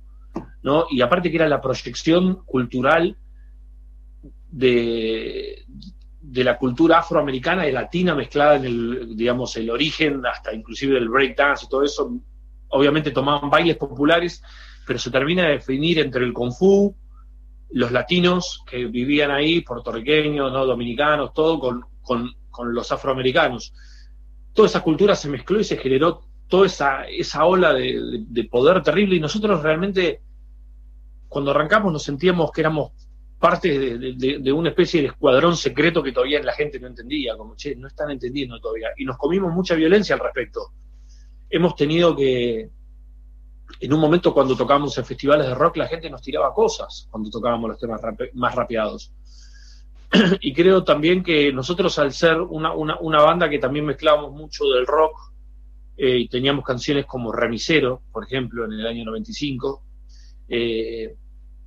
[0.61, 0.85] ¿no?
[0.91, 3.17] Y aparte que era la proyección cultural
[4.51, 5.65] de,
[6.37, 11.09] de la cultura afroamericana y latina mezclada en el, digamos, el origen, hasta inclusive del
[11.09, 12.11] breakdance y todo eso,
[12.67, 14.43] obviamente tomaban bailes populares,
[14.85, 16.95] pero se termina de definir entre el kung fu,
[17.71, 20.63] los latinos que vivían ahí, puertorriqueños, ¿no?
[20.63, 22.35] dominicanos, todo con, con,
[22.71, 23.73] los afroamericanos.
[24.53, 28.83] Toda esa cultura se mezcló y se generó toda esa, esa ola de, de poder
[28.83, 30.21] terrible y nosotros realmente,
[31.27, 32.91] cuando arrancamos, nos sentíamos que éramos
[33.39, 37.75] parte de, una especie de escuadrón secreto que todavía la gente no entendía, como, che,
[37.75, 38.89] no están entendiendo todavía.
[38.97, 40.71] Y nos comimos mucha violencia al respecto.
[41.49, 42.69] Hemos tenido que,
[43.79, 47.29] en un momento cuando tocábamos en festivales de rock, la gente nos tiraba cosas cuando
[47.29, 48.01] tocábamos los temas
[48.33, 49.13] más rapeados.
[50.39, 55.33] y creo también que nosotros al ser una, banda que también mezclábamos mucho del rock,
[55.95, 59.83] eh, y teníamos canciones como Remisero, por ejemplo, en el año 95,
[60.49, 61.15] eh,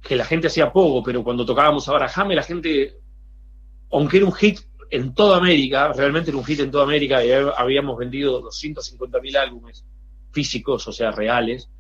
[0.03, 2.97] que la gente hacía poco, pero cuando tocábamos a Barajame, la gente,
[3.91, 4.61] aunque era un hit
[4.91, 9.85] en toda América, realmente era un hit en toda América, y habíamos vendido 250.000 álbumes
[10.33, 11.71] físicos, o sea, reales,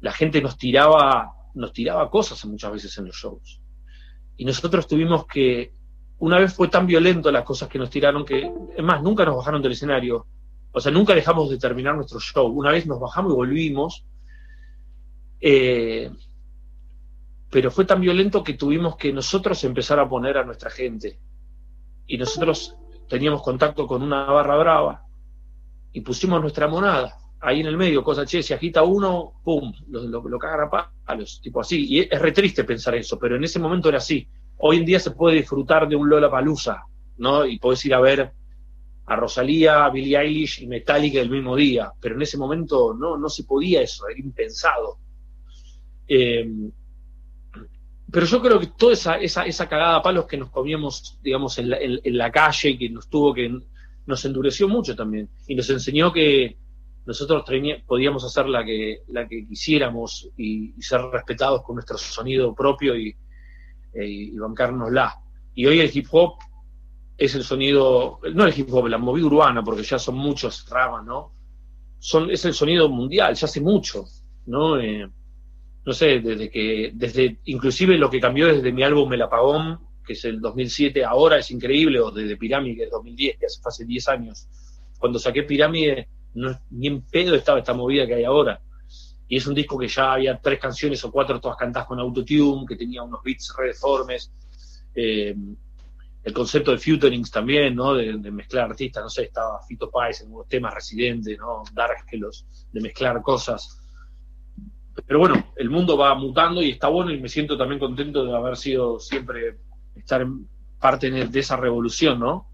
[0.00, 3.60] la gente nos tiraba, nos tiraba cosas muchas veces en los shows.
[4.36, 5.72] Y nosotros tuvimos que,
[6.18, 9.36] una vez fue tan violento las cosas que nos tiraron que, es más, nunca nos
[9.36, 10.26] bajaron del escenario.
[10.72, 12.46] O sea, nunca dejamos de terminar nuestro show.
[12.46, 14.04] Una vez nos bajamos y volvimos.
[15.40, 16.10] Eh,
[17.54, 21.20] pero fue tan violento que tuvimos que nosotros empezar a poner a nuestra gente.
[22.04, 22.76] Y nosotros
[23.08, 25.06] teníamos contacto con una barra brava
[25.92, 30.28] y pusimos nuestra monada ahí en el medio, cosa, che, si agita uno, pum, lo,
[30.28, 31.86] lo, cagan a palos, tipo así.
[31.88, 34.26] Y es re triste pensar eso, pero en ese momento era así.
[34.56, 36.82] Hoy en día se puede disfrutar de un Lola Palusa,
[37.18, 37.46] ¿no?
[37.46, 38.32] Y podés ir a ver
[39.06, 43.16] a Rosalía, a Billie Eilish y Metallica el mismo día, pero en ese momento no,
[43.16, 44.98] no se podía eso, era impensado.
[46.08, 46.50] Eh,
[48.14, 51.58] pero yo creo que toda esa, esa, esa cagada a palos que nos comíamos, digamos,
[51.58, 53.52] en la, en, la calle, que nos tuvo que,
[54.06, 55.28] nos endureció mucho también.
[55.48, 56.56] Y nos enseñó que
[57.06, 57.42] nosotros
[57.84, 63.16] podíamos hacer la que, la que quisiéramos y, ser respetados con nuestro sonido propio y,
[63.92, 65.16] e, y bancárnosla.
[65.56, 66.34] Y hoy el hip hop
[67.18, 71.04] es el sonido, no el hip hop, la movida urbana, porque ya son muchos ramas,
[71.04, 71.32] ¿no?
[71.98, 74.04] Son, es el sonido mundial, ya hace mucho,
[74.46, 74.78] ¿no?
[74.78, 75.10] Eh,
[75.84, 80.14] no sé, desde que, desde, inclusive lo que cambió desde mi álbum El Apagón, que
[80.14, 83.84] es el 2007, ahora es increíble, o desde Pirámide, que es 2010, que hace, hace
[83.84, 84.48] 10 años.
[84.98, 86.08] Cuando saqué Pirámide,
[86.70, 88.60] ni en pedo estaba esta movida que hay ahora.
[89.28, 92.66] Y es un disco que ya había tres canciones o cuatro todas cantadas con autotune,
[92.66, 94.30] que tenía unos beats redeformes.
[94.94, 95.34] Eh,
[96.24, 97.94] el concepto de futurings también, ¿no?
[97.94, 101.62] De, mezclar artistas, no sé, estaba Fito Páez en unos temas residentes, ¿no?
[101.72, 103.80] Dark que los, de mezclar cosas.
[105.06, 108.34] Pero bueno, el mundo va mutando y está bueno y me siento también contento de
[108.34, 109.58] haber sido siempre,
[109.96, 110.48] estar en
[110.80, 112.48] parte de esa revolución, ¿no?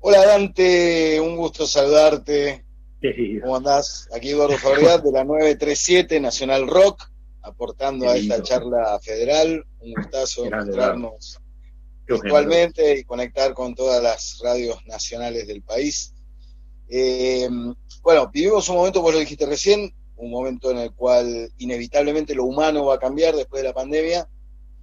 [0.00, 2.64] Hola Dante, un gusto saludarte.
[3.42, 4.08] ¿Cómo andás?
[4.14, 7.10] Aquí Eduardo Fabregat de la 937 Nacional Rock,
[7.42, 9.64] aportando a esta charla federal.
[9.80, 11.40] Un gustazo encontrarnos
[12.06, 16.14] virtualmente y conectar con todas las radios nacionales del país.
[16.88, 17.48] Eh,
[18.02, 22.44] bueno, vivimos un momento, vos lo dijiste recién, un momento en el cual inevitablemente lo
[22.44, 24.28] humano va a cambiar después de la pandemia,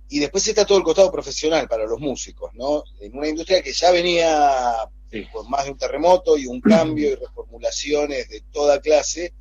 [0.09, 2.83] y después está todo el costado profesional para los músicos, ¿no?
[2.99, 4.89] En una industria que ya venía
[5.31, 9.33] por más de un terremoto y un cambio y reformulaciones de toda clase.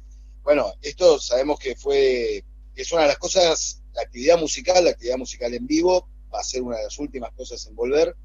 [0.42, 2.44] Bueno, esto sabemos que fue
[2.75, 6.44] es una de las cosas, la actividad musical, la actividad musical en vivo, va a
[6.44, 8.16] ser una de las últimas cosas en volver,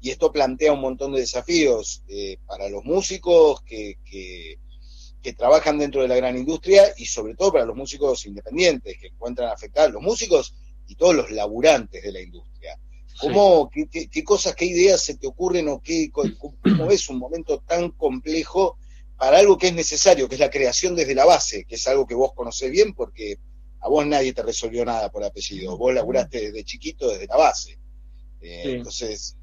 [0.00, 4.58] y esto plantea un montón de desafíos eh, para los músicos que, que,
[5.36, 9.50] trabajan dentro de la gran industria y sobre todo para los músicos independientes que encuentran
[9.50, 10.54] afectados, los músicos
[10.86, 12.80] y todos los laburantes de la industria.
[13.20, 17.58] ¿Cómo, qué, cosas, qué ideas se te ocurren o qué, cómo, cómo es un momento
[17.58, 18.78] tan complejo
[19.18, 22.06] para algo que es necesario, que es la creación desde la base, que es algo
[22.06, 23.38] que vos conocés bien porque
[23.80, 27.78] a vos nadie te resolvió nada por apellido, vos laburaste desde chiquito desde la base.
[28.40, 29.36] Eh, entonces,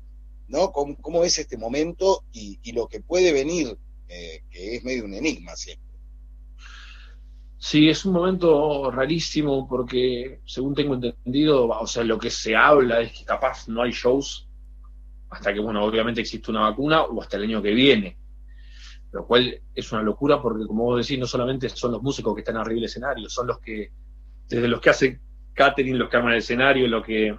[0.48, 0.72] ¿no?
[0.72, 3.78] ¿Cómo, es este momento y, lo que puede venir,
[4.08, 5.86] eh, que es medio un enigma siempre?
[7.58, 13.02] Sí, es un momento rarísimo porque, según tengo entendido, o sea, lo que se habla
[13.02, 14.48] es que capaz no hay shows
[15.30, 18.18] hasta que, bueno, obviamente existe una vacuna o hasta el año que viene
[19.16, 22.42] lo cual es una locura porque, como vos decís, no solamente son los músicos que
[22.42, 23.90] están arriba del escenario, son los que,
[24.50, 25.22] desde los que hacen
[25.54, 27.34] catering, los que arman el escenario, lo que,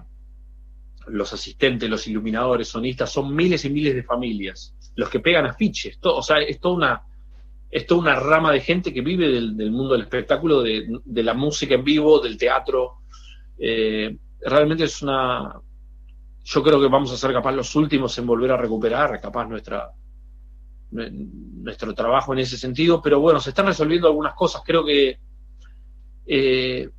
[1.09, 5.99] los asistentes, los iluminadores, sonistas, son miles y miles de familias, los que pegan afiches,
[6.01, 7.03] o sea, es toda una,
[7.69, 11.83] es una rama de gente que vive del, mundo del espectáculo, de, la música en
[11.83, 12.99] vivo, del teatro.
[13.59, 15.59] Eh, realmente es una.
[16.43, 19.91] Yo creo que vamos a ser capaz los últimos en volver a recuperar, capaz nuestra,
[20.91, 24.61] nuestro trabajo en ese sentido, pero bueno, se están resolviendo algunas cosas.
[24.65, 25.19] Creo que
[26.25, 26.89] eh,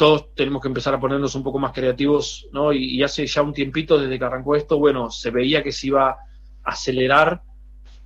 [0.00, 2.72] todos tenemos que empezar a ponernos un poco más creativos, ¿no?
[2.72, 6.08] Y, hace ya un tiempito desde que arrancó esto, bueno, se veía que se iba
[6.08, 6.16] a
[6.64, 7.42] acelerar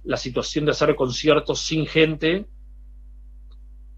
[0.02, 2.46] la situación de hacer conciertos sin gente,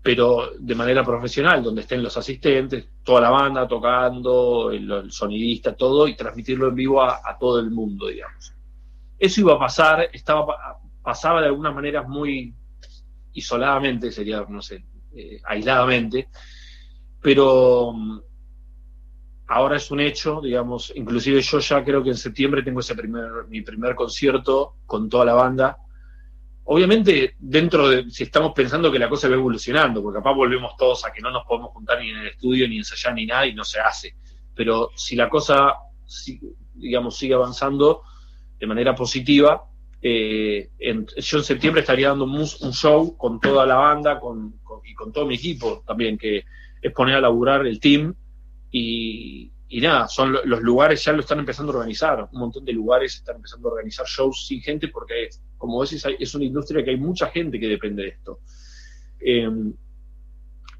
[0.02, 6.06] pero de manera profesional, donde estén los asistentes, toda la banda tocando, el, sonidista, todo,
[6.06, 8.52] y transmitirlo en vivo a, todo el mundo, digamos.
[9.18, 10.54] Eso iba a pasar, estaba
[11.02, 12.52] pasaba de algunas maneras muy
[13.32, 16.28] isoladamente, sería, no sé, eh, aisladamente,
[17.26, 18.20] pero mm,
[19.48, 23.48] ahora es un hecho, digamos, inclusive yo ya creo que en septiembre tengo ese primer,
[23.48, 25.76] mi primer concierto con toda la banda.
[26.66, 31.04] Obviamente, dentro de, si estamos pensando que la cosa va evolucionando, porque capaz volvemos todos
[31.04, 33.56] a que no nos podemos juntar ni en el estudio, ni ensayar, ni nada, y
[33.56, 34.14] no se hace.
[34.54, 35.74] Pero si la cosa,
[36.74, 38.02] digamos, sigue avanzando
[38.56, 39.64] de manera positiva,
[40.00, 45.12] eh, yo en septiembre estaría dando un, show con toda la banda con, y con
[45.12, 46.44] todo mi equipo también, que
[46.80, 48.14] es poner a laburar el team
[48.70, 53.14] y, nada, son los lugares ya lo están empezando a organizar, un montón de lugares
[53.14, 56.98] están empezando a organizar shows sin gente porque, como decís, es una industria que hay
[56.98, 58.40] mucha gente que depende de esto.
[59.18, 59.72] Em,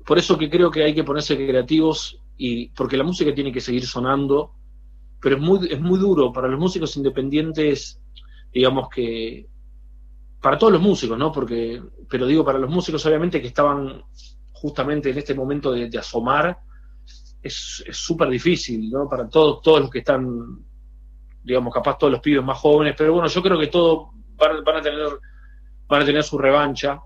[0.04, 3.60] por eso que creo que hay que ponerse creativos y porque la música tiene que
[3.60, 4.52] seguir sonando,
[5.20, 8.00] pero es muy, es muy duro para los músicos independientes
[8.56, 9.46] digamos que
[10.40, 11.30] para todos los músicos, ¿no?
[11.30, 14.02] Porque, pero digo, para los músicos obviamente que estaban
[14.66, 16.58] justamente en este momento de, asomar,
[17.40, 19.08] es súper difícil, ¿no?
[19.08, 20.26] Para todos, todos los que están,
[21.44, 24.82] digamos, capaz todos los pibes más jóvenes, pero bueno, yo creo que todos van, a
[24.82, 25.06] tener
[25.86, 27.00] van a tener su revancha.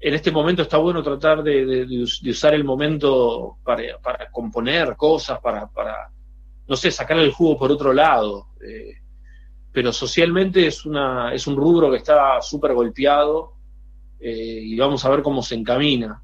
[0.00, 1.86] En este momento está bueno tratar de,
[2.28, 3.84] usar el momento para,
[4.32, 6.10] componer cosas, para, para,
[6.66, 8.48] no sé, sacar el jugo por otro lado.
[8.60, 8.94] Eh,
[9.72, 13.52] pero socialmente es, una, es un rubro que está súper golpeado
[14.18, 16.20] eh, y vamos a ver cómo se encamina.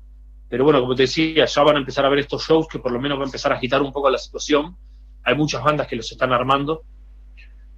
[0.49, 2.93] Pero bueno, como te decía, ya van a empezar a ver estos shows que por
[2.93, 4.77] lo menos va a empezar a agitar un poco la situación.
[5.25, 6.83] Hay muchas bandas que los están armando.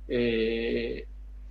[0.06, 1.06] Eh,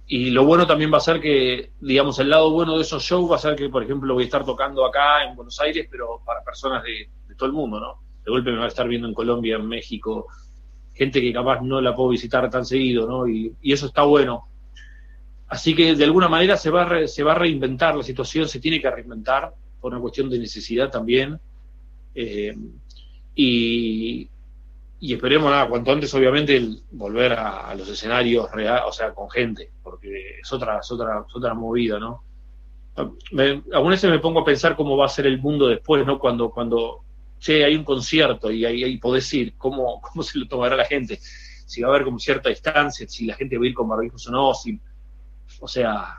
[0.09, 3.29] y lo bueno también va a ser que, digamos, el lado bueno de esos shows
[3.29, 6.21] va a ser que, por ejemplo, voy a estar tocando acá en Buenos Aires, pero
[6.25, 7.99] para personas de, todo el mundo, ¿no?
[8.23, 10.27] De golpe me va a estar viendo en Colombia, en México,
[10.93, 13.27] gente que capaz no la puedo visitar tan seguido, ¿no?
[13.27, 14.47] Y, eso está bueno.
[15.49, 18.81] Así que de alguna manera se va, se va a reinventar la situación, se tiene
[18.81, 21.39] que reinventar por una cuestión de necesidad también.
[22.15, 22.55] Eh,
[23.35, 24.29] y,
[24.99, 26.59] esperemos nada, cuanto antes obviamente
[26.91, 31.53] volver a, los escenarios real, o sea, con gente, porque es otra, es otra, otra
[31.53, 32.23] movida, ¿no?
[33.31, 36.17] Me, algunas me pongo a pensar cómo va a ser el mundo después, ¿no?
[36.17, 37.03] Cuando, cuando
[37.39, 41.19] che, hay un concierto y ahí podés ir, ¿cómo, ¿cómo se lo tomará la gente?
[41.21, 44.27] Si va a haber como cierta distancia, si la gente va a ir con barbijos
[44.27, 44.79] o no, si,
[45.59, 46.17] o sea,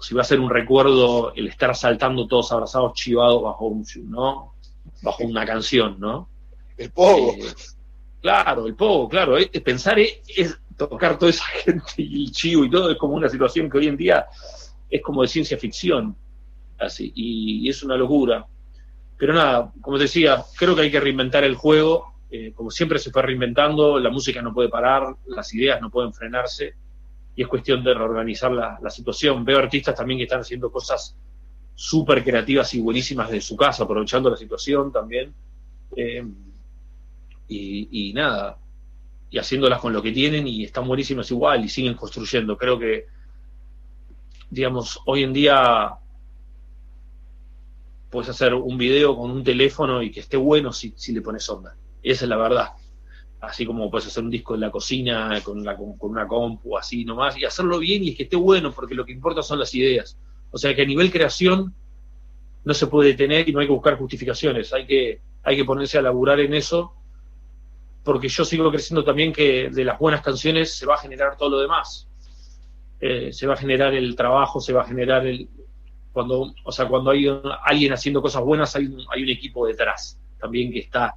[0.00, 4.54] si va a ser un recuerdo el estar saltando todos abrazados, chivados bajo un, ¿no?
[5.02, 6.28] Bajo una canción, ¿no?
[6.76, 7.32] El pogo.
[7.32, 7.54] Eh,
[8.20, 9.38] claro, el pogo, claro.
[9.38, 13.28] Eh, pensar es, tocar toda esa gente y el chivo y todo es como una
[13.28, 14.26] situación que hoy en día
[14.88, 16.16] es como de ciencia ficción.
[16.78, 18.46] Así, y es una locura.
[19.16, 22.14] Pero nada, como decía, creo que hay que reinventar el juego.
[22.30, 26.12] Eh, como siempre se fue reinventando, la música no puede parar, las ideas no pueden
[26.12, 26.74] frenarse
[27.38, 29.44] y es cuestión de reorganizar la, situación.
[29.44, 31.16] Veo artistas también que están haciendo cosas
[31.72, 35.32] súper creativas y buenísimas de su casa, aprovechando la situación también.
[35.94, 36.26] Eh,
[37.46, 38.58] y, nada,
[39.30, 42.58] y haciéndolas con lo que tienen y están buenísimas igual y siguen construyendo.
[42.58, 43.06] Creo que,
[44.50, 45.92] digamos, hoy en día
[48.10, 51.48] puedes hacer un video con un teléfono y que esté bueno si, si le pones
[51.48, 51.76] onda.
[52.02, 52.72] Esa es la verdad
[53.40, 57.04] así como puedes hacer un disco en la cocina con, la, con, una compu, así
[57.04, 59.74] nomás, y hacerlo bien y es que esté bueno, porque lo que importa son las
[59.74, 60.18] ideas.
[60.50, 61.74] O sea que a nivel creación
[62.64, 65.98] no se puede tener y no hay que buscar justificaciones, hay que, hay que ponerse
[65.98, 66.92] a laburar en eso,
[68.02, 71.50] porque yo sigo creciendo también que de las buenas canciones se va a generar todo
[71.50, 72.06] lo demás.
[73.00, 75.48] Eh, se va a generar el trabajo, se va a generar el...
[76.12, 77.26] Cuando, o sea, cuando hay
[77.64, 81.14] alguien haciendo cosas buenas, hay hay un equipo detrás también que está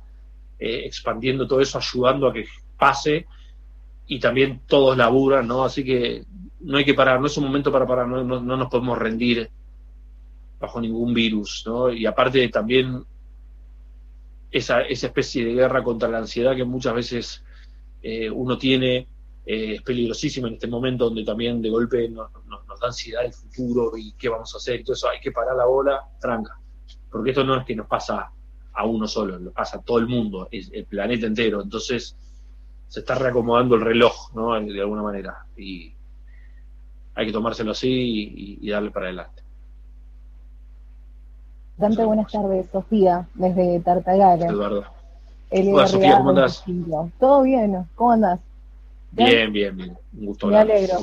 [0.61, 2.45] eh, expandiendo todo eso, ayudando a que
[2.77, 3.25] pase
[4.05, 5.63] y también todos laburan, ¿no?
[5.63, 6.23] Así que
[6.59, 9.49] no hay que parar, no es un momento para parar, no, nos podemos rendir
[10.59, 11.91] bajo ningún virus, ¿no?
[11.91, 13.03] Y aparte también
[14.51, 17.43] esa, esa especie de guerra contra la ansiedad que muchas veces
[18.03, 19.07] eh, uno tiene
[19.43, 23.33] eh, es peligrosísima en este momento donde también de golpe nos, nos, da ansiedad el
[23.33, 26.55] futuro y qué vamos a hacer y todo eso, hay que parar la bola, tranca,
[27.09, 28.31] porque esto no es que nos pasa
[28.73, 31.61] a uno solo, lo pasa a todo el mundo, es el planeta entero.
[31.61, 32.15] Entonces
[32.87, 34.59] se está reacomodando el reloj, ¿no?
[34.59, 35.45] De alguna manera.
[35.57, 35.93] Y
[37.15, 39.43] hay que tomárselo así y, darle para adelante.
[41.77, 42.67] Dante, buenas tardes.
[42.71, 44.41] Sofía, desde Tartagal.
[44.43, 44.83] Eduardo.
[45.49, 46.63] Hola, Sofía, ¿cómo andás?
[47.19, 48.39] Todo bien, ¿cómo andás?
[49.11, 49.97] Bien, bien, bien.
[50.17, 50.47] Un gusto.
[50.47, 50.99] Me alegro.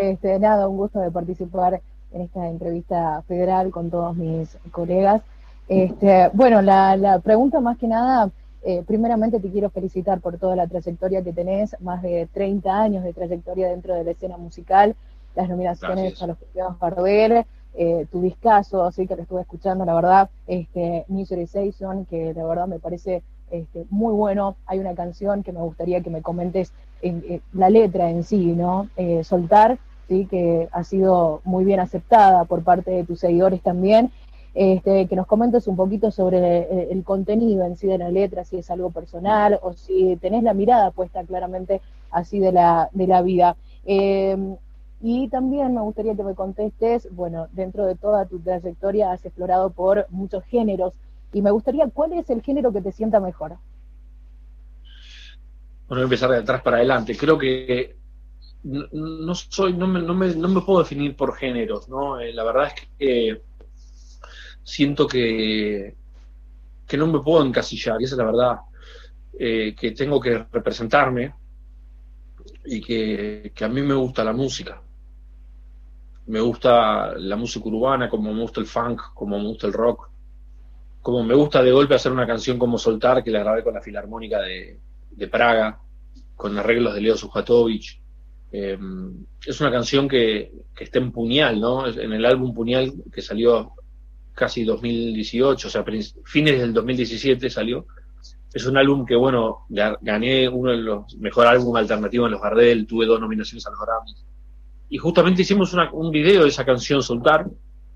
[0.00, 5.22] Este, nada, un gusto de participar en esta entrevista federal con todos mis colegas.
[5.70, 8.28] Este, bueno, la, pregunta más que nada,
[8.64, 13.04] eh, primeramente te quiero felicitar por toda la trayectoria que tenés, más de 30 años
[13.04, 14.96] de trayectoria dentro de la escena musical,
[15.36, 17.44] las nominaciones a los premios Bardel,
[17.74, 21.06] eh, tu discazo, así que lo estuve escuchando, la verdad, este,
[21.46, 24.56] Season, que de verdad me parece este, muy bueno.
[24.66, 28.88] Hay una canción que me gustaría que me comentes en, la letra en sí, ¿no?
[28.96, 34.10] Eh, Soltar, sí, que ha sido muy bien aceptada por parte de tus seguidores también
[34.54, 38.44] este, que nos comentes un poquito sobre eh, el, contenido en sí de la letra,
[38.44, 41.80] si es algo personal o si tenés la mirada puesta claramente
[42.10, 43.56] así de la, de la vida.
[43.84, 44.56] Em,
[45.00, 49.70] y también me gustaría que me contestes, bueno, dentro de toda tu trayectoria has explorado
[49.70, 50.92] por muchos géneros
[51.32, 53.56] y me gustaría, ¿cuál es el género que te sienta mejor?
[55.88, 57.16] Bueno, voy a empezar de atrás para adelante.
[57.16, 57.96] Creo que
[58.62, 62.20] no, soy, no me, no, me, no me puedo definir por géneros, ¿no?
[62.20, 63.42] Eh, la verdad es que
[64.70, 65.96] siento que,
[66.86, 68.56] que no me puedo encasillar, y esa es la verdad,
[69.36, 71.34] eh, que tengo que representarme
[72.64, 74.80] y que, a mí me gusta la música.
[76.26, 80.08] Me gusta la música urbana, como me gusta el funk, como me gusta el rock,
[81.02, 83.80] como me gusta de golpe hacer una canción como Soltar, que la grabé con la
[83.80, 85.80] Filarmónica de, Praga,
[86.36, 88.00] con arreglos de Leo Sujatovich.
[88.52, 91.86] Em, es una canción que, que, está en Puñal, ¿no?
[91.86, 93.72] En el álbum Puñal que salió
[94.40, 95.84] casi 2018, o sea,
[96.24, 97.84] fines del 2017 salió.
[98.54, 102.86] Es un álbum que, bueno, gané uno de los mejores álbumes alternativos en los Gardel,
[102.86, 104.24] tuve dos nominaciones a los Grammys.
[104.88, 107.46] Y justamente hicimos un video de esa canción, Soltar,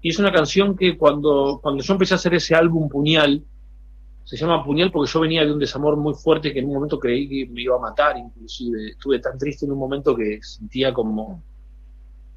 [0.02, 3.42] y es una canción que cuando, cuando yo empecé a hacer ese álbum Puñal,
[4.24, 6.98] se llama Puñal porque yo venía de un desamor muy fuerte que en un momento
[6.98, 8.90] creí que me iba a matar, inclusive.
[8.90, 11.42] Estuve tan triste en un momento que sentía como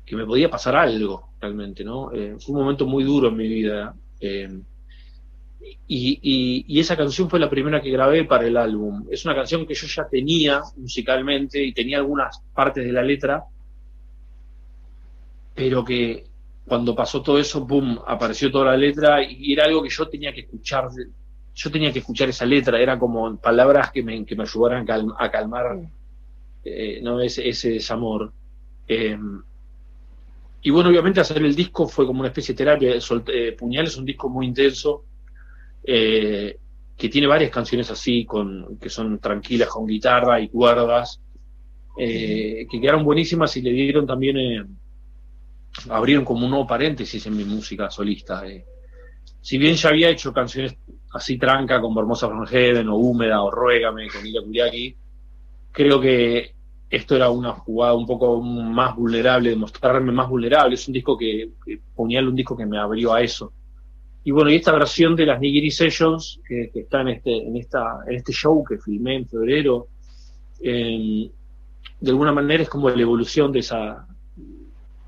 [0.08, 2.14] que me podía pasar algo realmente, ¿no?
[2.14, 3.94] Eh, fue un momento muy duro en mi vida.
[4.22, 4.62] Eh,
[5.86, 9.06] y, y, esa canción fue la primera que grabé para el álbum.
[9.12, 13.44] Es una canción que yo ya tenía musicalmente y tenía algunas partes de la letra,
[15.54, 16.26] pero que
[16.66, 20.32] cuando pasó todo eso, boom, apareció toda la letra y era algo que yo tenía
[20.34, 20.88] que escuchar.
[21.54, 24.86] Yo tenía que escuchar esa letra, era como palabras que me, que me ayudaran
[25.18, 25.80] a, calmar
[26.64, 27.20] eh, ¿no?
[27.20, 28.32] ese, ese desamor.
[30.62, 32.96] Y bueno, obviamente hacer el disco fue como una especie de terapia.
[33.28, 35.06] Eh, Puñal es un disco muy intenso,
[35.84, 36.58] eh,
[36.98, 41.22] que tiene varias canciones así, con, que son tranquilas, con guitarra y cuerdas,
[41.98, 44.78] eh, que quedaron buenísimas y le dieron también,
[45.90, 48.44] abrieron como un nuevo paréntesis en mi música solista.
[49.40, 50.76] Si bien ya había hecho canciones
[51.14, 54.96] así tranca, como Hermosa from Heaven, o Húmeda, o Ruégame, con Ila Kuriaki,
[55.72, 56.57] creo que
[56.90, 60.76] esto era una jugada un poco más vulnerable, de mostrarme más vulnerable.
[60.76, 63.52] Es un disco que, que un disco que me abrió a eso.
[64.24, 68.00] Y bueno, y esta versión de las Nigiri Sessions, que, está en este, en, esta,
[68.08, 69.88] en este show que filmé en febrero,
[70.60, 71.32] de
[72.12, 74.08] alguna manera es como la evolución de esa,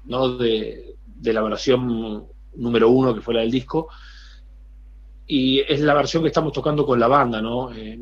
[0.05, 0.37] ¿no?
[0.37, 3.89] De, de la versión número uno que fue la del disco.
[5.27, 7.71] y es la versión que estamos tocando con la banda, ¿no?
[7.73, 7.99] Eh,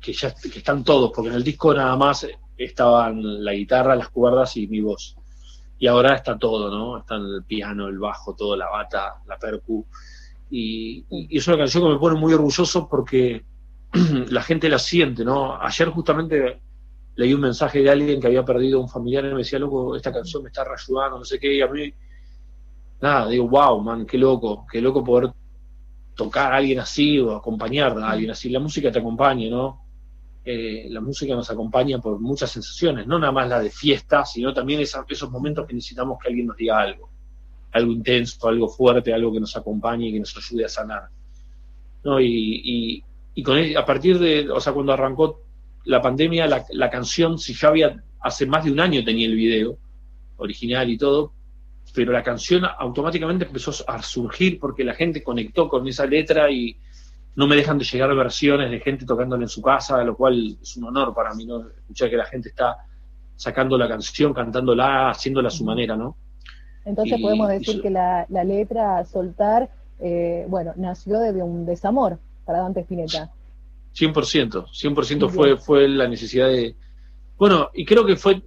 [0.00, 2.26] que ya que están todos, porque en el disco nada más
[2.56, 5.16] estaban la guitarra, las cuerdas y mi voz.
[5.78, 6.98] Y ahora está todo, ¿no?
[6.98, 9.84] Está el piano, el bajo, todo, la bata, la percu.
[10.50, 13.44] Y, y es una canción que me pone muy orgulloso porque
[14.30, 15.60] la gente la siente, ¿no?
[15.60, 16.60] Ayer justamente
[17.14, 20.12] leí un mensaje de alguien que había perdido un familiar y me decía, loco, esta
[20.12, 21.92] canción me está reayudando, no sé qué, y a mí,
[23.00, 25.32] nada, digo, wow, man, qué loco, qué loco poder
[26.14, 28.48] tocar a alguien así o acompañar a alguien así.
[28.48, 29.81] La música te acompaña, ¿no?
[30.44, 34.52] Eh, la música nos acompaña por muchas sensaciones, no nada más la de fiesta, sino
[34.52, 37.08] también esos momentos que necesitamos que alguien nos diga algo,
[37.72, 41.08] algo intenso, algo fuerte, algo que nos acompañe y que nos ayude a sanar.
[42.02, 42.20] ¿no?
[42.20, 45.40] Y, y, con a partir de, o sea, cuando arrancó
[45.84, 49.78] la pandemia, la, canción, si ya había, hace más de un año tenía el video
[50.36, 51.32] original y todo,
[51.94, 56.76] pero la canción automáticamente empezó a surgir porque la gente conectó con esa letra y
[57.34, 60.76] no me dejan de llegar versiones de gente tocándola en su casa, lo cual es
[60.76, 61.68] un honor para mí, ¿no?
[61.68, 62.76] Escuchar que la gente está
[63.36, 66.16] sacando la canción, cantándola, haciéndola a su manera, ¿no?
[66.84, 69.70] Entonces podemos decir que la, letra Soltar,
[70.00, 73.30] eh, bueno, nació de un desamor para Dante Spinetta.
[73.94, 76.76] 100%, 100% fue, fue la necesidad de...
[77.36, 78.42] Bueno, y creo que fue,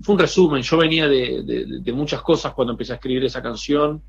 [0.00, 4.02] fue un resumen, yo venía de, muchas cosas cuando empecé a escribir esa canción,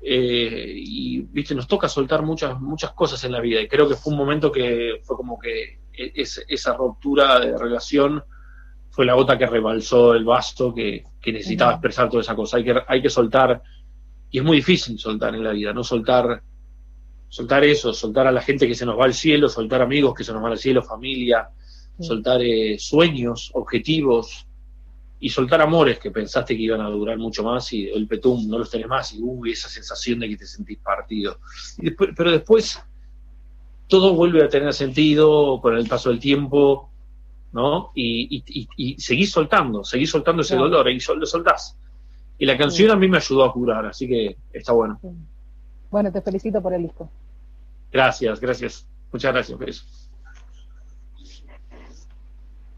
[0.00, 3.96] eh, y viste, nos toca soltar muchas, muchas cosas en la vida, y creo que
[3.96, 8.22] fue un momento que fue como que e, esa ruptura de relación
[8.90, 12.56] fue la gota que rebalsó el vasto que, necesitaba expresar toda esa cosa.
[12.56, 13.60] Hay que, hay que soltar,
[14.30, 16.42] y es muy difícil soltar en la vida, no soltar
[17.28, 20.24] soltar eso, soltar a la gente que se nos va al cielo, soltar amigos que
[20.24, 21.48] se nos van al cielo, familia,
[22.00, 24.46] soltar eh, sueños, objetivos
[25.18, 28.58] y soltar amores que pensaste que iban a durar mucho más y el petum no
[28.58, 31.38] los tenés más y hubo esa sensación de que te sentís partido.
[32.16, 32.82] pero después
[33.88, 36.90] todo vuelve a tener sentido con el paso del tiempo,
[37.52, 37.92] ¿no?
[37.94, 38.44] Y,
[38.76, 41.76] y, seguís soltando, seguís soltando ese dolor y lo soltás.
[42.38, 45.00] Y la canción a mí me ayudó a curar, así que está bueno.
[45.90, 47.08] Bueno, te felicito por el disco.
[47.90, 48.86] Gracias, gracias.
[49.12, 50.10] Muchas gracias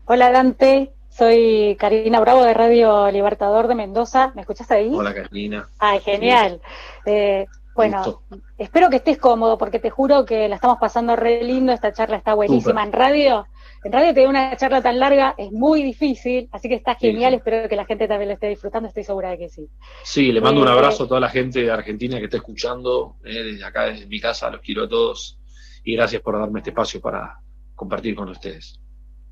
[0.05, 4.30] Hola Dante, soy Karina Bravo de Radio Libertador de Mendoza.
[4.36, 4.88] ¿Me escuchas ahí?
[4.92, 5.68] Hola Karina.
[5.80, 6.60] Ay, genial.
[7.04, 8.22] Eh, bueno,
[8.56, 11.72] espero que estés cómodo porque te juro que la estamos pasando re lindo.
[11.72, 13.46] Esta charla está buenísima en radio.
[13.82, 17.68] En radio tener una charla tan larga es muy difícil, así que está genial, espero
[17.68, 19.68] que la gente también lo esté disfrutando, estoy segura de que sí.
[20.02, 23.18] Sí, le mando un eh, abrazo a toda la gente de Argentina que está escuchando,
[23.24, 25.38] eh, desde acá, desde mi casa, los quiero a todos
[25.84, 27.38] y gracias por darme este espacio para
[27.76, 28.80] compartir con ustedes.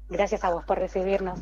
[0.09, 1.41] Gracias a vos por recibirnos.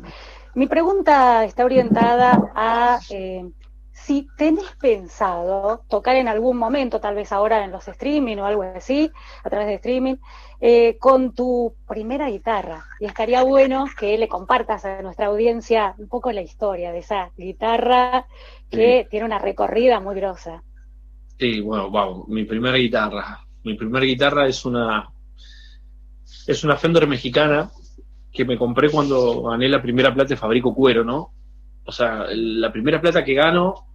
[0.55, 3.45] Mi pregunta está orientada a eh,
[3.91, 8.63] si tenés pensado tocar en algún momento, tal vez ahora en los streaming o algo
[8.63, 9.09] así,
[9.43, 10.15] a través de streaming,
[10.59, 12.85] eh, con tu primera guitarra.
[12.99, 17.31] Y estaría bueno que le compartas a nuestra audiencia un poco la historia de esa
[17.37, 18.27] guitarra
[18.69, 20.61] que tiene una recorrida muy grosa.
[21.39, 23.45] Sí, bueno, wow, mi primera guitarra.
[23.63, 25.09] Mi primera guitarra es una
[26.47, 27.71] es una Fender mexicana
[28.35, 31.31] que me compré cuando gané la primera plata de Fabrico Cuero, ¿no?
[31.85, 33.87] O sea, la primera plata que gano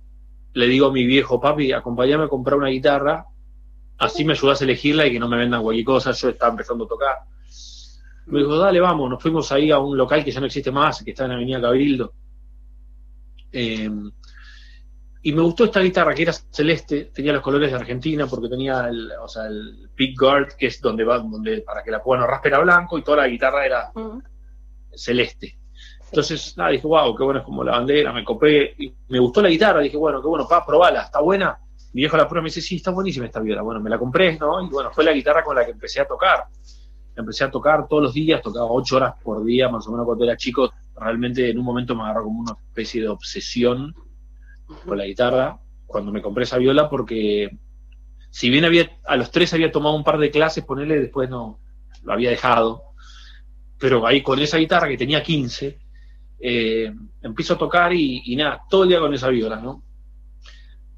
[0.55, 3.26] le digo a mi viejo, papi, acompáñame a comprar una guitarra,
[3.99, 6.84] así me ayudas a elegirla y que no me vendan cualquier cosa, yo estaba empezando
[6.84, 7.16] a tocar.
[8.26, 11.05] Me dijo, dale, vamos, nos fuimos ahí a un local que ya no existe más,
[11.05, 12.12] que está en Avenida Cabildo.
[13.53, 14.11] Em,
[15.22, 18.88] y me gustó esta guitarra que era celeste, tenía los colores de Argentina porque tenía
[18.88, 22.26] el, o sea, el pick guard, que es donde va, donde para que la puedan
[22.26, 23.93] no era blanco y toda la guitarra era
[25.01, 25.59] celeste.
[26.07, 29.40] Entonces, nada, dije, wow, qué bueno es como la bandera, me copé, y me gustó
[29.40, 31.59] la guitarra, dije, bueno, qué bueno, pa, probala, ¿está buena?
[31.92, 33.62] Mi viejo la prueba me dice, sí, está buenísima esta viola.
[33.62, 34.62] Bueno, me la compré, ¿no?
[34.64, 36.44] Y bueno, fue la guitarra con la que empecé a tocar.
[37.16, 40.24] Empecé a tocar todos los días, tocaba ocho horas por día, más o menos cuando
[40.24, 40.72] era chico.
[40.96, 43.94] Realmente en un momento me agarró como una especie de obsesión
[44.86, 47.51] con la guitarra cuando me compré esa viola, porque
[48.30, 51.59] si bien había, a los tres había tomado un par de clases, ponerle, después no,
[52.05, 52.84] lo había dejado.
[53.81, 55.78] Pero ahí con esa guitarra que tenía 15,
[56.39, 59.83] eh, empiezo a tocar y, nada, todo el día con esa vibra, ¿no?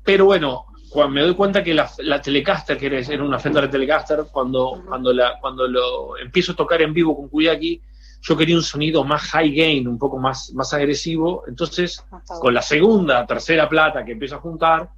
[0.05, 4.83] Pero bueno, cuando me doy cuenta que la, Telecaster, que era una Fender Telecaster, cuando,
[4.87, 7.81] cuando, la, cuando lo empiezo a tocar en vivo con Kuyaki,
[8.21, 11.45] yo quería un sonido más high gain, un poco más, más agresivo.
[11.47, 12.05] Entonces,
[12.41, 14.91] con la segunda, tercera plata que empiezo a juntar,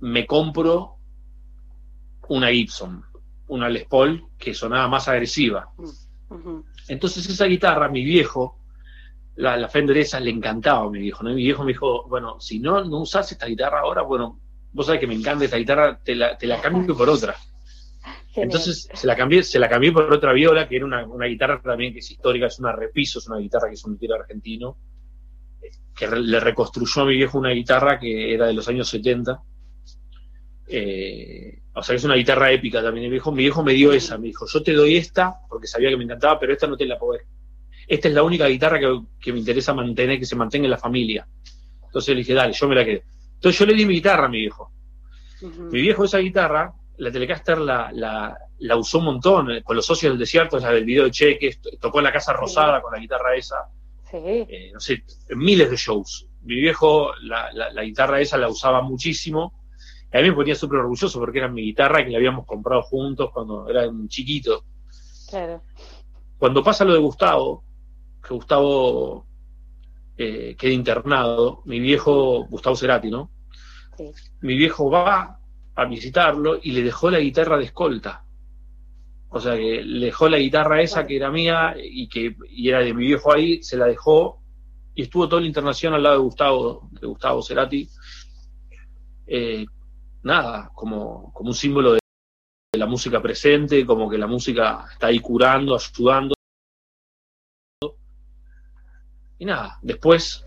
[0.00, 0.96] me compro
[2.28, 3.04] una Gibson,
[3.48, 5.68] una Les Paul que sonaba más agresiva.
[6.88, 8.58] Entonces, esa guitarra, mi viejo,
[9.36, 11.30] la, la, Fender esa le encantaba a mi viejo, ¿no?
[11.30, 14.40] mi viejo me dijo, bueno, si no, no usas esta guitarra ahora, bueno,
[14.72, 17.36] vos sabés que me encanta esta guitarra, te la, te la cambio por otra.
[18.34, 21.92] Entonces se la cambié, se la cambié por otra viola, que era una, guitarra también
[21.92, 24.76] que es histórica, es una repiso, es una guitarra que es un tiro argentino,
[25.94, 29.40] que le reconstruyó a mi viejo una guitarra que era de los años 70.
[30.68, 33.04] Eh, o sea, que es una guitarra épica también.
[33.04, 35.90] Mi viejo, mi viejo me dio esa, me dijo, yo te doy esta, porque sabía
[35.90, 37.20] que me encantaba, pero esta no te la puedo
[37.86, 38.78] Esta es la única guitarra
[39.20, 41.26] que, me interesa mantener, que se mantenga en la familia.
[41.84, 43.02] Entonces le dije, dale, yo me la quedo.
[43.34, 44.70] Entonces yo le di mi guitarra a mi viejo.
[45.70, 47.90] Mi viejo esa guitarra la Telecaster la,
[48.58, 51.60] la, usó un montón eh, con los socios del desierto, la del video de Cheques,
[51.80, 53.56] tocó en la Casa Rosada con la guitarra esa.
[54.48, 56.26] Eh, no sé, miles de shows.
[56.42, 59.52] Mi viejo la, la, guitarra esa la usaba muchísimo.
[60.12, 63.30] A mí me ponía súper orgulloso porque era mi guitarra que la habíamos comprado juntos
[63.32, 64.64] cuando era un chiquito.
[66.38, 67.64] Cuando pasa lo de Gustavo,
[68.22, 69.26] que Gustavo
[70.16, 73.30] eh, queda internado, mi viejo, Gustavo Cerati, ¿no?
[74.40, 75.38] Mi viejo va
[75.74, 78.24] a visitarlo y le dejó la guitarra de escolta.
[79.28, 82.94] O sea que le dejó la guitarra esa que era mía y que era de
[82.94, 84.40] mi viejo ahí, se la dejó
[84.94, 87.88] y estuvo todo el internación al lado de Gustavo, de Gustavo Cerati.
[89.26, 89.66] Eh,
[90.26, 92.00] nada, como, como un símbolo de,
[92.76, 96.34] la música presente, como que la música está ahí curando, ayudando.
[99.38, 100.44] Y nada, después,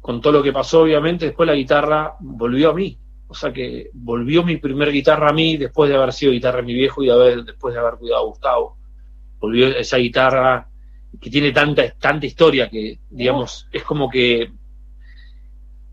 [0.00, 2.98] con todo lo que pasó, obviamente, después la guitarra volvió a mí.
[3.26, 6.64] O sea que volvió mi primer guitarra a mí después de haber sido guitarra de
[6.64, 8.76] mi viejo y de haber, después de haber cuidado a Gustavo.
[9.38, 10.68] Volvió esa guitarra
[11.18, 14.52] que tiene tanta, tanta historia que, digamos, es como que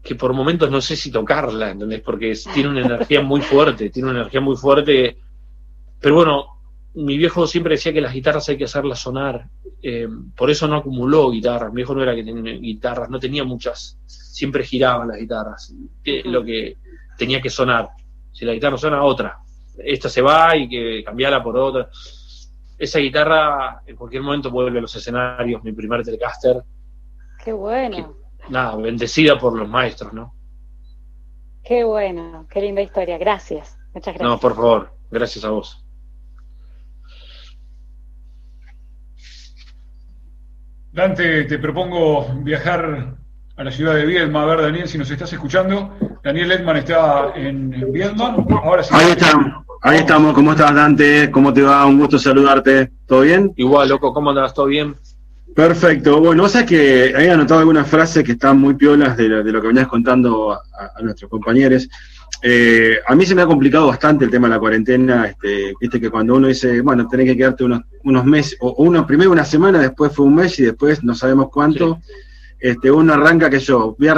[0.09, 2.01] que por momentos no sé si tocarla, ¿entendés?
[2.01, 5.19] Porque tiene una energía muy fuerte, tiene una energía muy fuerte.
[5.99, 6.45] Pero bueno,
[6.95, 9.47] mi viejo siempre decía que las guitarras hay que hacerlas sonar.
[9.83, 11.69] Eh, por eso no acumuló guitarras.
[11.69, 13.99] Mi viejo no era que tenía guitarras, no tenía muchas.
[14.07, 15.75] Siempre giraban las guitarras.
[16.25, 16.77] lo que
[17.15, 17.89] tenía que sonar.
[18.31, 19.37] Si la guitarra no suena, otra.
[19.77, 21.87] Esta se va y que cambiarla por otra.
[22.79, 26.63] Esa guitarra en cualquier momento vuelve a los escenarios, mi primer Telecaster.
[27.45, 28.18] Qué bueno.
[28.49, 30.33] Nada, bendecida por los maestros, ¿no?
[31.63, 33.17] Qué bueno, qué linda historia.
[33.17, 33.77] Gracias.
[33.93, 34.29] Muchas gracias.
[34.29, 35.85] No, por favor, gracias a vos.
[40.91, 43.15] Dante, te propongo viajar
[43.55, 44.43] a la ciudad de Viedma.
[44.43, 45.93] A ver, Daniel, si nos estás escuchando.
[46.23, 48.35] Daniel Edman está en Viedma.
[48.63, 48.93] Ahora sí.
[48.95, 49.65] Ahí estamos.
[49.81, 50.33] Ahí estamos.
[50.33, 51.29] ¿Cómo estás, Dante?
[51.31, 51.85] ¿Cómo te va?
[51.85, 52.91] Un gusto saludarte.
[53.05, 53.53] ¿Todo bien?
[53.55, 54.13] Igual, loco.
[54.13, 54.53] ¿Cómo andas?
[54.53, 54.95] ¿Todo bien?
[55.55, 56.21] Perfecto.
[56.21, 59.67] Bueno, o sea que he anotado algunas frases que están muy piolas de, lo que
[59.67, 61.89] venías contando a, nuestros compañeros.
[62.41, 65.25] Eh, a mí se me ha complicado bastante el tema de la cuarentena.
[65.25, 69.05] Este, viste que cuando uno dice, bueno, tenés que quedarte unos, unos meses, o uno
[69.05, 71.99] primero una semana, después fue un mes y después no sabemos cuánto
[72.59, 74.15] este, uno arranca que yo, voy a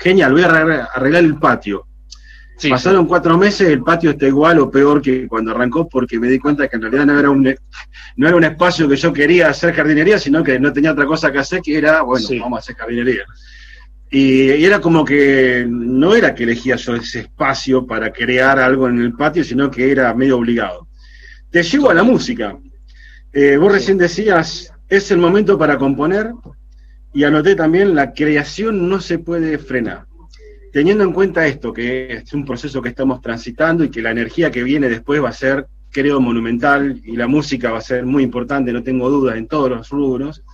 [0.00, 1.86] genial, voy a arreglar el patio.
[2.70, 6.38] Pasaron cuatro meses, el patio está igual o peor que cuando arrancó, porque me di
[6.38, 7.54] cuenta que en realidad no era un,
[8.16, 11.30] no era un espacio que yo quería hacer jardinería, sino que no tenía otra cosa
[11.30, 13.24] que hacer, que era, bueno, vamos a hacer jardinería.
[14.10, 18.88] Y, y, era como que no era que elegía yo ese espacio para crear algo
[18.88, 20.88] en el patio, sino que era medio obligado.
[21.50, 22.56] Te llevo a la música.
[23.32, 26.32] Eh, vos recién decías, es el momento para componer,
[27.12, 30.06] y anoté también, la creación no se puede frenar.
[30.76, 34.50] Teniendo en cuenta esto, que es un proceso que estamos transitando y que la energía
[34.50, 38.22] que viene después va a ser, creo, monumental y la música va a ser muy
[38.22, 40.44] importante, no tengo dudas, en todos los rubros,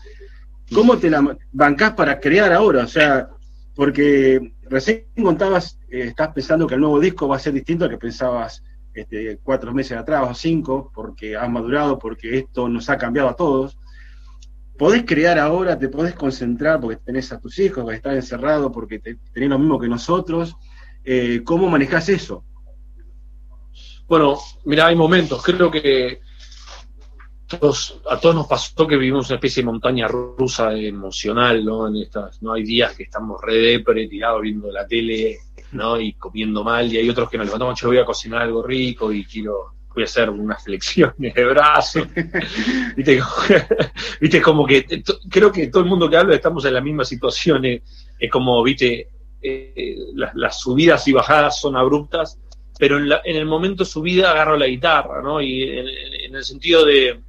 [0.73, 2.85] ¿cómo te la bancás para crear ahora?
[2.85, 3.31] O sea,
[3.75, 7.91] porque recién contabas, eh, estás pensando que el nuevo disco va a ser distinto al
[7.91, 8.63] que pensabas
[8.95, 13.35] este, cuatro meses atrás o cinco, porque has madurado, porque esto nos ha cambiado a
[13.35, 13.77] todos
[14.79, 18.99] podés crear ahora, te podés concentrar porque tenés a tus hijos, que están encerrados porque
[18.99, 20.57] tenés lo mismo que nosotros.
[21.05, 22.45] Eh, ¿Cómo manejás eso?
[24.07, 26.21] Bueno, mira, hay momentos, creo que
[27.55, 31.87] a todos nos pasó que vivimos una especie de montaña rusa emocional, ¿no?
[31.89, 32.53] En estas, ¿no?
[32.55, 35.39] Hay días que estamos re depre, tirados viendo la tele,
[35.73, 36.01] ¿no?
[36.01, 39.13] Y comiendo mal, y hay otros que nos levantamos, yo voy a cocinar algo rico
[39.13, 42.07] y quiero voy a hacer unas flexiones de brazos.
[44.21, 44.43] ¿Viste?
[44.43, 47.65] como que creo que todo el mundo que habla estamos en la misma situación.
[47.65, 47.83] Eh,
[48.19, 49.09] es como, viste,
[49.43, 52.39] eh, las, subidas y bajadas son abruptas,
[52.79, 55.41] pero en, el momento subida agarro la guitarra, ¿no?
[55.41, 57.21] Y en, el sentido de,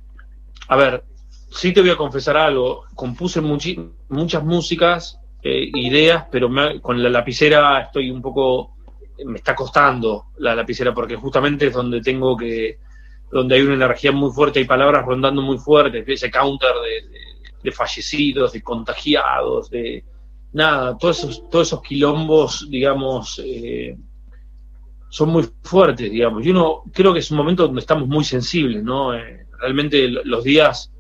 [0.68, 1.04] a ver,
[1.52, 6.50] sí te voy a confesar algo, compuse muchas músicas, eh, ideas, pero
[6.82, 8.73] con la lapicera estoy un poco
[9.26, 12.80] me está costando la lapicera porque justamente es donde tengo que,
[13.32, 16.74] donde hay una energía muy fuerte, hay palabras rondando muy fuertes, ese counter
[17.64, 20.04] de, fallecidos, de contagiados, de
[20.52, 23.98] nada, todos esos, todos esos quilombos, digamos, eh,
[25.10, 26.46] son muy fuertes, digamos.
[26.46, 29.16] Y uno creo que es un momento donde estamos muy sensibles, ¿no?
[29.16, 30.93] Eh, realmente los días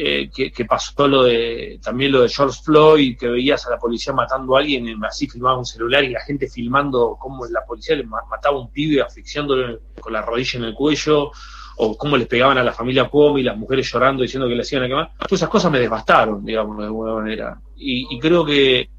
[0.00, 4.12] eh, que, pasó lo de también lo de George Floyd, que veías a la policía
[4.12, 8.04] matando a alguien, así filmaba un celular y la gente filmando cómo la policía le
[8.04, 11.32] mataba a un pibe asfixiándolo con la rodilla en el cuello,
[11.78, 14.62] o cómo les pegaban a la familia Cuomo y las mujeres llorando diciendo que le
[14.62, 15.12] hacían a quemar.
[15.16, 17.60] Todas esas cosas me devastaron, digamos, de alguna manera.
[17.76, 18.90] Y, creo que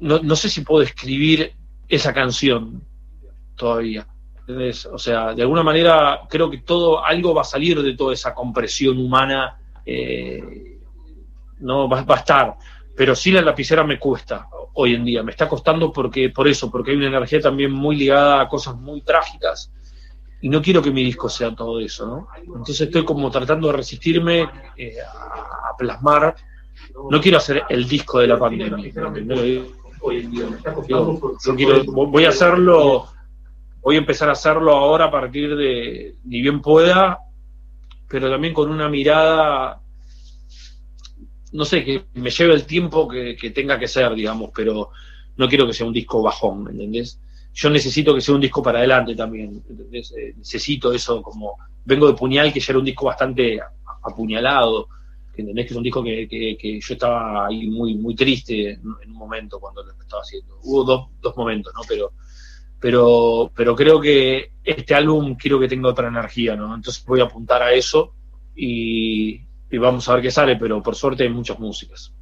[0.00, 1.54] no, sé si puedo escribir
[1.88, 2.82] esa canción
[3.56, 4.06] todavía.
[4.92, 8.34] O sea, de alguna manera creo que todo, algo va a salir de toda esa
[8.34, 10.78] compresión humana, eh,
[11.60, 12.56] no va, a estar.
[12.96, 16.70] Pero sí la lapicera me cuesta hoy en día, me está costando porque, por eso,
[16.70, 19.72] porque hay una energía también muy ligada a cosas muy trágicas.
[20.42, 22.28] Y no quiero que mi disco sea todo eso, ¿no?
[22.38, 26.34] Entonces estoy como tratando de resistirme eh, a, plasmar,
[27.10, 28.76] no quiero hacer el disco de la pandemia,
[30.00, 30.44] hoy en día
[30.88, 33.06] yo quiero, voy a hacerlo
[33.82, 37.18] voy a empezar a hacerlo ahora a partir de, ni bien pueda,
[38.08, 39.80] pero también con una mirada,
[41.52, 44.90] no sé, que me lleve el tiempo que, tenga que ser, digamos, pero
[45.36, 47.20] no quiero que sea un disco bajón, ¿me entendés?
[47.52, 50.12] Yo necesito que sea un disco para adelante también, ¿entendés?
[50.16, 53.60] Eh, necesito eso como, vengo de Puñal, que ya era un disco bastante
[54.02, 54.88] apuñalado,
[55.34, 55.66] ¿entendés?
[55.66, 59.58] Que es un disco que, que, yo estaba ahí muy, muy triste en, un momento
[59.58, 60.58] cuando lo estaba haciendo.
[60.62, 61.82] Hubo dos, dos momentos, ¿no?
[61.88, 62.12] Pero
[62.80, 66.74] pero, pero creo que este álbum quiero que tenga otra energía, ¿no?
[66.74, 68.14] Entonces voy a apuntar a eso
[68.56, 69.40] y,
[69.72, 72.12] vamos a ver qué sale, pero por suerte hay muchas músicas.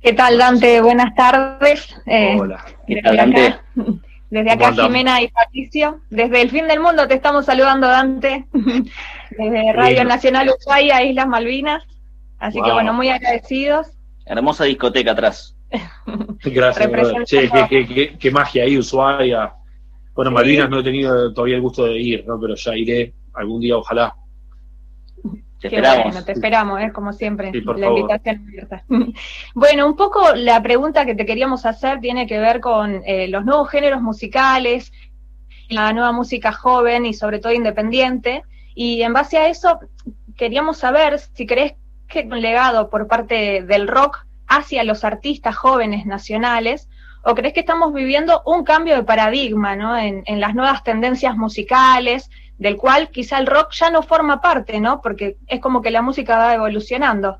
[0.00, 0.80] ¿Qué tal, Dante?
[0.80, 1.94] Buenas tardes.
[2.06, 2.64] Eh, Hola.
[4.30, 6.00] Desde acá, Jimena y Patricio.
[6.10, 8.46] Desde el fin del mundo te estamos saludando, Dante.
[9.30, 11.82] Desde Radio Nacional Ushuaia, Islas Malvinas.
[12.38, 13.88] Así que, bueno, muy agradecidos.
[14.24, 15.57] Hermosa discoteca atrás.
[16.44, 16.90] Gracias,
[17.24, 19.54] che, qué, magia ahí, Ushuaia.
[20.14, 22.40] Bueno, Malvinas no he tenido todavía el gusto de ir, ¿no?
[22.40, 24.14] Pero ya iré algún día, ojalá.
[25.60, 26.04] Te esperamos.
[26.04, 26.92] Bueno, te esperamos, ¿eh?
[26.92, 28.84] como siempre, la invitación abierta.
[29.54, 33.44] bueno, un poco la pregunta que te queríamos hacer tiene que ver con eh, los
[33.44, 34.92] nuevos géneros musicales,
[35.68, 38.42] la nueva música joven y sobre todo independiente.
[38.74, 39.80] Y en base a eso,
[40.36, 41.74] queríamos saber si crees
[42.06, 46.88] que un legado por parte del rock hacia los artistas jóvenes nacionales?
[47.24, 49.96] ¿O crees que estamos viviendo un cambio de paradigma ¿no?
[49.96, 55.00] en, las nuevas tendencias musicales, del cual quizá el rock ya no forma parte, ¿no?
[55.02, 57.38] porque es como que la música va evolucionando?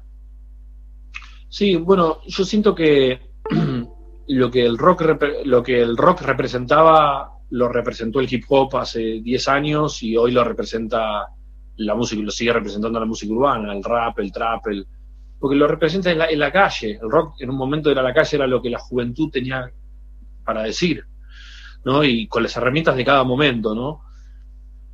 [1.48, 3.20] Sí, bueno, yo siento que
[4.28, 5.02] lo que el rock
[5.44, 10.32] lo que el rock representaba lo representó el hip hop hace 10 años y hoy
[10.32, 11.28] lo representa
[11.76, 14.86] la música, lo sigue representando la música urbana, el rap, el trap, el,
[15.38, 16.98] porque lo representa en la, calle.
[17.00, 19.70] El rock en un momento era la calle, era lo que la juventud tenía
[20.44, 21.04] para decir,
[21.84, 22.02] ¿no?
[22.02, 24.02] Y con las herramientas de cada momento, ¿no?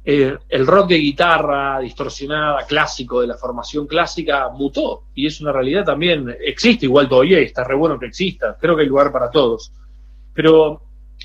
[0.05, 5.05] Eh, el rock de guitarra distorsionada, clásico, de la formación clásica, mutó.
[5.15, 6.37] Y es una realidad también.
[6.41, 8.59] Existe igual todavía y está re bueno que exista.
[8.61, 9.73] Creo que hay lugar para todos.
[10.35, 10.83] Pero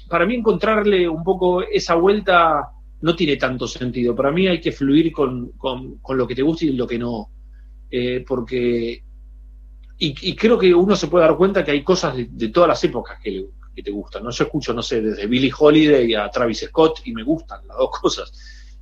[0.08, 2.70] para mí encontrarle un poco esa vuelta
[3.02, 4.16] no tiene tanto sentido.
[4.16, 7.30] Para mí hay que fluir con, con lo que te gusta y lo que no.
[7.92, 9.04] Eh, porque
[10.02, 13.20] y, creo que uno se puede dar cuenta que hay cosas de, todas las épocas
[13.22, 13.48] que,
[13.84, 14.24] te gustan.
[14.24, 14.32] ¿no?
[14.32, 17.90] Yo escucho, no sé, desde Billie Holiday a Travis Scott y me gustan las dos
[18.02, 18.32] cosas.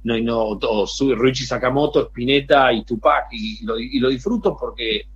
[0.04, 5.08] No, y no, todo, Richie Sakamoto, Spinetta y Tupac, y lo, disfruto porque,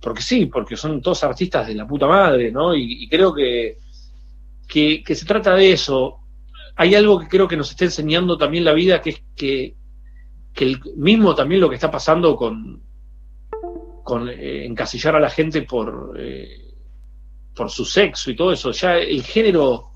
[0.00, 2.74] porque sí, porque son todos artistas de la puta madre, ¿no?
[2.74, 3.78] Y, creo que,
[4.66, 6.20] que, se trata de eso.
[6.76, 9.76] Hay algo que creo que nos está enseñando también la vida, que es que,
[10.52, 12.82] que el mismo también lo que está pasando con,
[14.02, 16.74] con eh, encasillar a la gente por, eh,
[17.54, 18.72] por su sexo y todo eso.
[18.72, 19.90] Ya el género,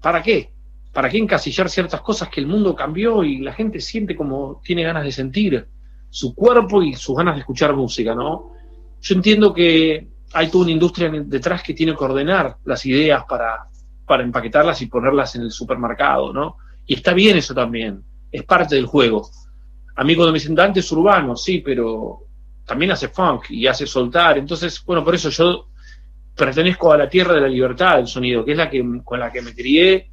[0.00, 0.52] ¿para qué?
[0.92, 4.82] ¿Para qué encasillar ciertas cosas que el mundo cambió y la gente siente como tiene
[4.82, 5.68] ganas de sentir
[6.08, 8.52] su cuerpo y sus ganas de escuchar música, ¿no?
[9.00, 13.68] Yo entiendo que hay toda una industria detrás que tiene que ordenar las ideas para,
[14.06, 16.56] para empaquetarlas y ponerlas en el supermercado, ¿no?
[16.86, 19.28] Y está bien eso también, es parte del juego.
[19.96, 22.26] A mí cuando me dicen Dante es urbano, sí, pero
[22.64, 24.38] también hace funk y hace soltar.
[24.38, 25.68] Entonces, bueno, por eso yo
[26.34, 29.30] pertenezco a la tierra de la libertad del sonido, que es la que con la
[29.30, 30.10] que me crié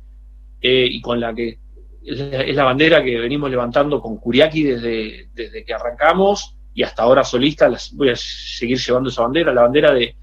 [0.61, 1.59] eh, y con la que
[2.03, 7.23] es la, bandera que venimos levantando con Kuriaki desde, desde que arrancamos y hasta ahora
[7.23, 10.15] solista voy a seguir llevando esa bandera, la bandera de,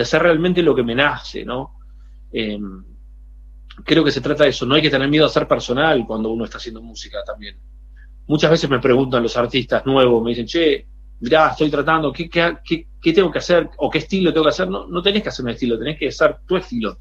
[0.00, 1.78] hacer realmente lo que me nace, ¿no?
[2.32, 2.84] Em,
[3.84, 6.30] creo que se trata de eso, no hay que tener miedo a ser personal cuando
[6.30, 7.56] uno está haciendo música también.
[8.26, 10.86] Muchas veces me preguntan los artistas nuevos, me dicen, che,
[11.22, 14.68] mirá, estoy tratando, ¿qué, qué, tengo que hacer o qué estilo tengo que hacer?
[14.68, 16.98] No, no tenés que hacer un estilo, tenés que hacer tu estilo,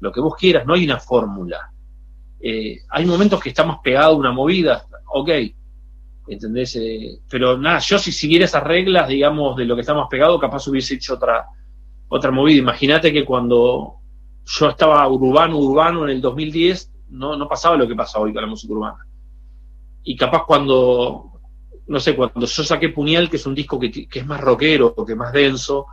[0.00, 1.70] lo que vos quieras, no hay una fórmula.
[2.40, 5.30] Eh, hay momentos que estamos pegados a una movida, ok,
[6.26, 6.74] ¿entendés?
[6.74, 10.66] Eh, pero nada, yo si siguiera esas reglas, digamos, de lo que estamos pegados, capaz
[10.66, 11.46] hubiese hecho otra,
[12.08, 12.58] otra movida.
[12.58, 13.98] Imagínate que cuando
[14.44, 18.42] yo estaba urbano, urbano en el 2010, no, no pasaba lo que pasa hoy con
[18.42, 19.06] la música urbana.
[20.02, 21.35] Y capaz cuando,
[21.88, 24.94] no sé, cuando yo saqué Puñal, que es un disco que, que es más rockero,
[25.06, 25.86] que es más denso,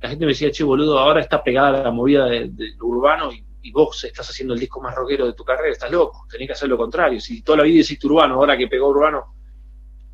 [0.00, 3.44] la gente me decía, che, boludo, ahora estás pegada a la movida de, urbano y,
[3.72, 6.68] vos estás haciendo el disco más rockero de tu carrera, estás loco, tenés que hacer
[6.68, 7.20] lo contrario.
[7.20, 9.34] Si toda la vida hiciste urbano, ahora que pegó urbano.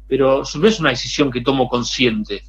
[0.08, 2.42] Pero no es una decisión que tomo consciente,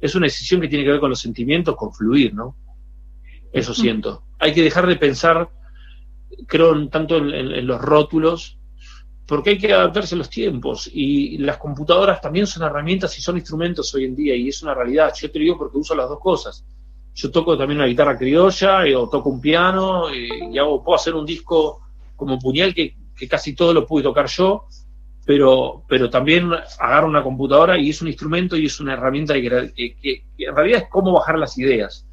[0.00, 2.56] es una decisión que tiene que ver con los sentimientos, con fluir, ¿no?
[3.52, 4.24] Eso siento.
[4.38, 5.50] Hay que dejar de pensar,
[6.46, 8.58] creo, tanto en los rótulos,
[9.30, 13.36] porque hay que adaptarse a los tiempos y las computadoras también son herramientas y son
[13.36, 15.14] instrumentos hoy en día y es una realidad.
[15.16, 16.64] Yo te digo porque uso las dos cosas.
[17.14, 21.24] Yo toco también una guitarra criolla o toco un piano y, hago, puedo hacer un
[21.24, 21.80] disco
[22.16, 22.96] como puñal que,
[23.28, 24.66] casi todo lo pude tocar yo,
[25.24, 26.50] pero, pero también
[26.80, 30.88] agarro una computadora y es un instrumento y es una herramienta que en realidad es
[30.90, 32.04] cómo bajar las ideas.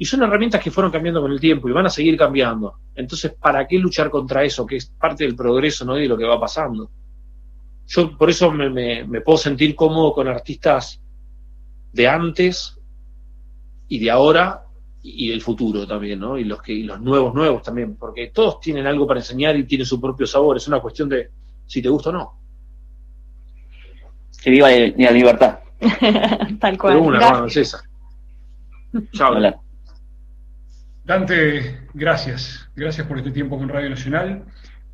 [0.00, 2.78] Y son herramientas que fueron cambiando con el tiempo y van a seguir cambiando.
[2.94, 4.64] Entonces, ¿para qué luchar contra eso?
[4.64, 5.98] Que es parte del progreso, ¿no?
[5.98, 6.90] Y de lo que va pasando.
[7.86, 11.02] Yo por eso me, puedo sentir cómodo con artistas
[11.92, 12.80] de antes
[13.88, 14.64] y de ahora
[15.02, 16.38] y del futuro también, ¿no?
[16.38, 19.64] Y los que y los nuevos nuevos también, porque todos tienen algo para enseñar y
[19.64, 20.56] tienen su propio sabor.
[20.56, 21.28] Es una cuestión de
[21.66, 22.40] si te gusta o no.
[24.42, 25.58] Que viva la libertad.
[26.58, 26.96] Tal cual.
[26.96, 27.82] una, César.
[29.12, 29.34] Chao.
[31.10, 32.70] Dante, gracias.
[32.76, 34.44] Gracias por este tiempo con Radio Nacional.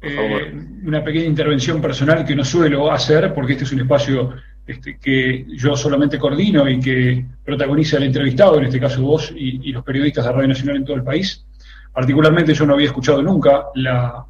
[0.00, 0.50] Eh,
[0.82, 4.32] una pequeña intervención personal que no suelo hacer, porque este es un espacio
[4.66, 9.70] este, que yo solamente coordino y que protagoniza el entrevistado, en este caso vos y,
[9.72, 11.44] los periodistas de Radio Nacional en todo el país.
[11.92, 14.24] Particularmente yo no había escuchado nunca la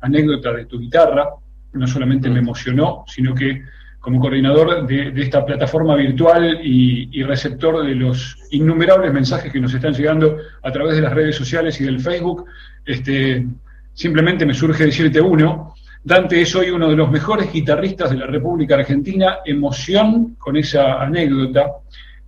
[0.00, 1.28] anécdota de tu guitarra,
[1.72, 3.64] no solamente me emocionó, sino que
[4.02, 9.94] como coordinador de, esta plataforma virtual y, receptor de los innumerables mensajes que nos están
[9.94, 12.44] llegando a través de las redes sociales y del Facebook,
[12.84, 13.46] este,
[13.94, 15.74] simplemente me surge decirte uno.
[16.02, 21.00] Dante es hoy uno de los mejores guitarristas de la República Argentina, emoción con esa
[21.00, 21.70] anécdota.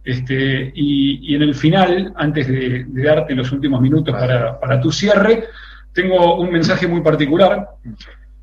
[0.05, 5.47] Este, y, en el final, antes de, darte los últimos minutos para, para tu cierre,
[5.93, 7.67] tengo un mensaje muy particular.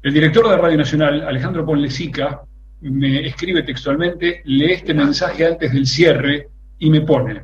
[0.03, 2.41] El director de Radio Nacional, Alejandro Ponlesica,
[2.81, 7.43] me escribe textualmente, lee este mensaje antes del cierre y me pone,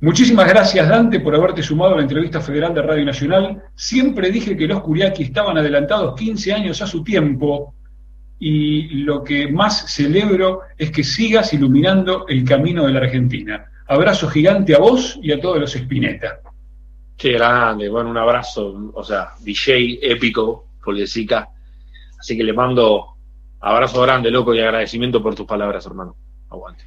[0.00, 4.56] muchísimas gracias Dante por haberte sumado a la entrevista federal de Radio Nacional, siempre dije
[4.56, 7.74] que los Curiaki estaban adelantados 15 años a su tiempo
[8.38, 13.64] y lo que más celebro es que sigas iluminando el camino de la Argentina.
[13.86, 16.40] Abrazo gigante a vos y a todos los Spinetta.
[17.16, 23.13] Qué grande, bueno, un abrazo, o sea, DJ épico, por Así que le mando
[23.66, 26.14] Abrazo grande, loco, y agradecimiento por tus palabras, hermano.
[26.50, 26.84] Aguante.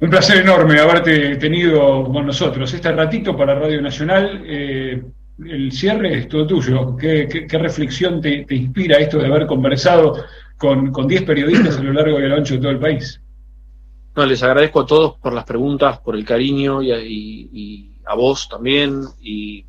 [0.00, 2.72] Un placer enorme haberte tenido con nosotros.
[2.72, 5.02] Este ratito para Radio Nacional, eh,
[5.44, 6.96] el cierre es todo tuyo.
[6.96, 10.16] ¿Qué, reflexión te, inspira esto de haber conversado
[10.56, 13.20] con 10 periodistas a lo largo y a lo ancho de todo el país?
[14.16, 19.02] No, les agradezco a todos por las preguntas, por el cariño y, a vos también.
[19.20, 19.66] Y,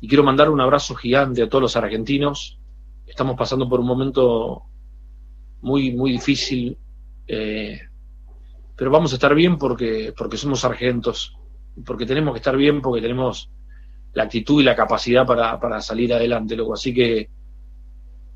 [0.00, 2.56] y quiero mandar un abrazo gigante a todos los argentinos.
[3.04, 4.62] Estamos pasando por un momento
[5.64, 6.76] muy, muy difícil,
[7.26, 7.80] eh,
[8.76, 11.36] pero vamos a estar bien porque, porque somos sargentos,
[11.86, 13.50] porque tenemos que estar bien, porque tenemos
[14.12, 16.74] la actitud y la capacidad para, salir adelante, loco.
[16.74, 17.30] Así que,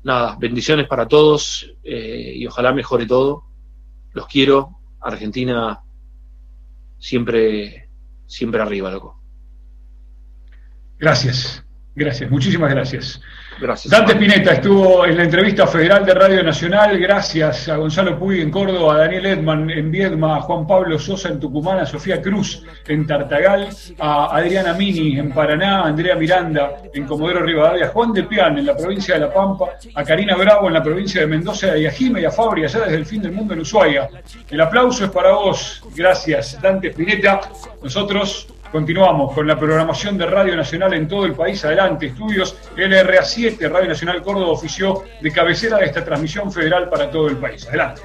[0.03, 3.43] nada, bendiciones para todos eh, y ojalá mejore todo.
[4.13, 4.75] Los quiero.
[4.99, 5.79] Argentina
[6.97, 7.89] siempre,
[8.25, 9.21] siempre arriba, loco.
[10.97, 11.63] Gracias,
[11.95, 13.21] gracias, muchísimas gracias.
[13.61, 16.97] Dante Spinetta estuvo en la entrevista federal de Radio Nacional.
[16.97, 21.27] Gracias a Gonzalo Puy en Córdoba, a Daniel Edman en Viedma, a Juan Pablo Sosa
[21.27, 23.67] en Tucumán, a Sofía Cruz en Tartagal,
[23.99, 28.57] a Adriana Mini en Paraná, a Andrea Miranda en Comodoro Rivadavia, a Juan de Pian
[28.57, 31.85] en la provincia de La Pampa, a Karina Bravo en la provincia de Mendoza y
[31.85, 34.07] a Jime y a Fabri allá desde el fin del mundo en Ushuaia.
[34.49, 35.83] El aplauso es para vos.
[35.93, 37.41] Gracias, Dante Spinetta.
[37.83, 41.65] Nosotros Continuamos con la programación de Radio Nacional en todo el país.
[41.65, 47.27] Adelante, estudios LRA7, Radio Nacional Córdoba ofició de cabecera de esta transmisión federal para todo
[47.27, 47.67] el país.
[47.67, 48.03] Adelante.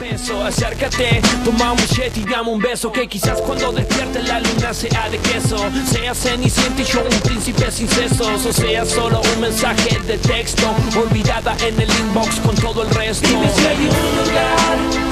[0.00, 1.78] peso, acércate, toma un
[2.14, 6.82] y dame un beso Que quizás cuando despierte la luna sea de queso Sea cenicienta
[6.82, 11.80] y yo un príncipe sin sesos O sea solo un mensaje de texto Olvidada en
[11.80, 15.08] el inbox con todo el resto Dime si hay un lugar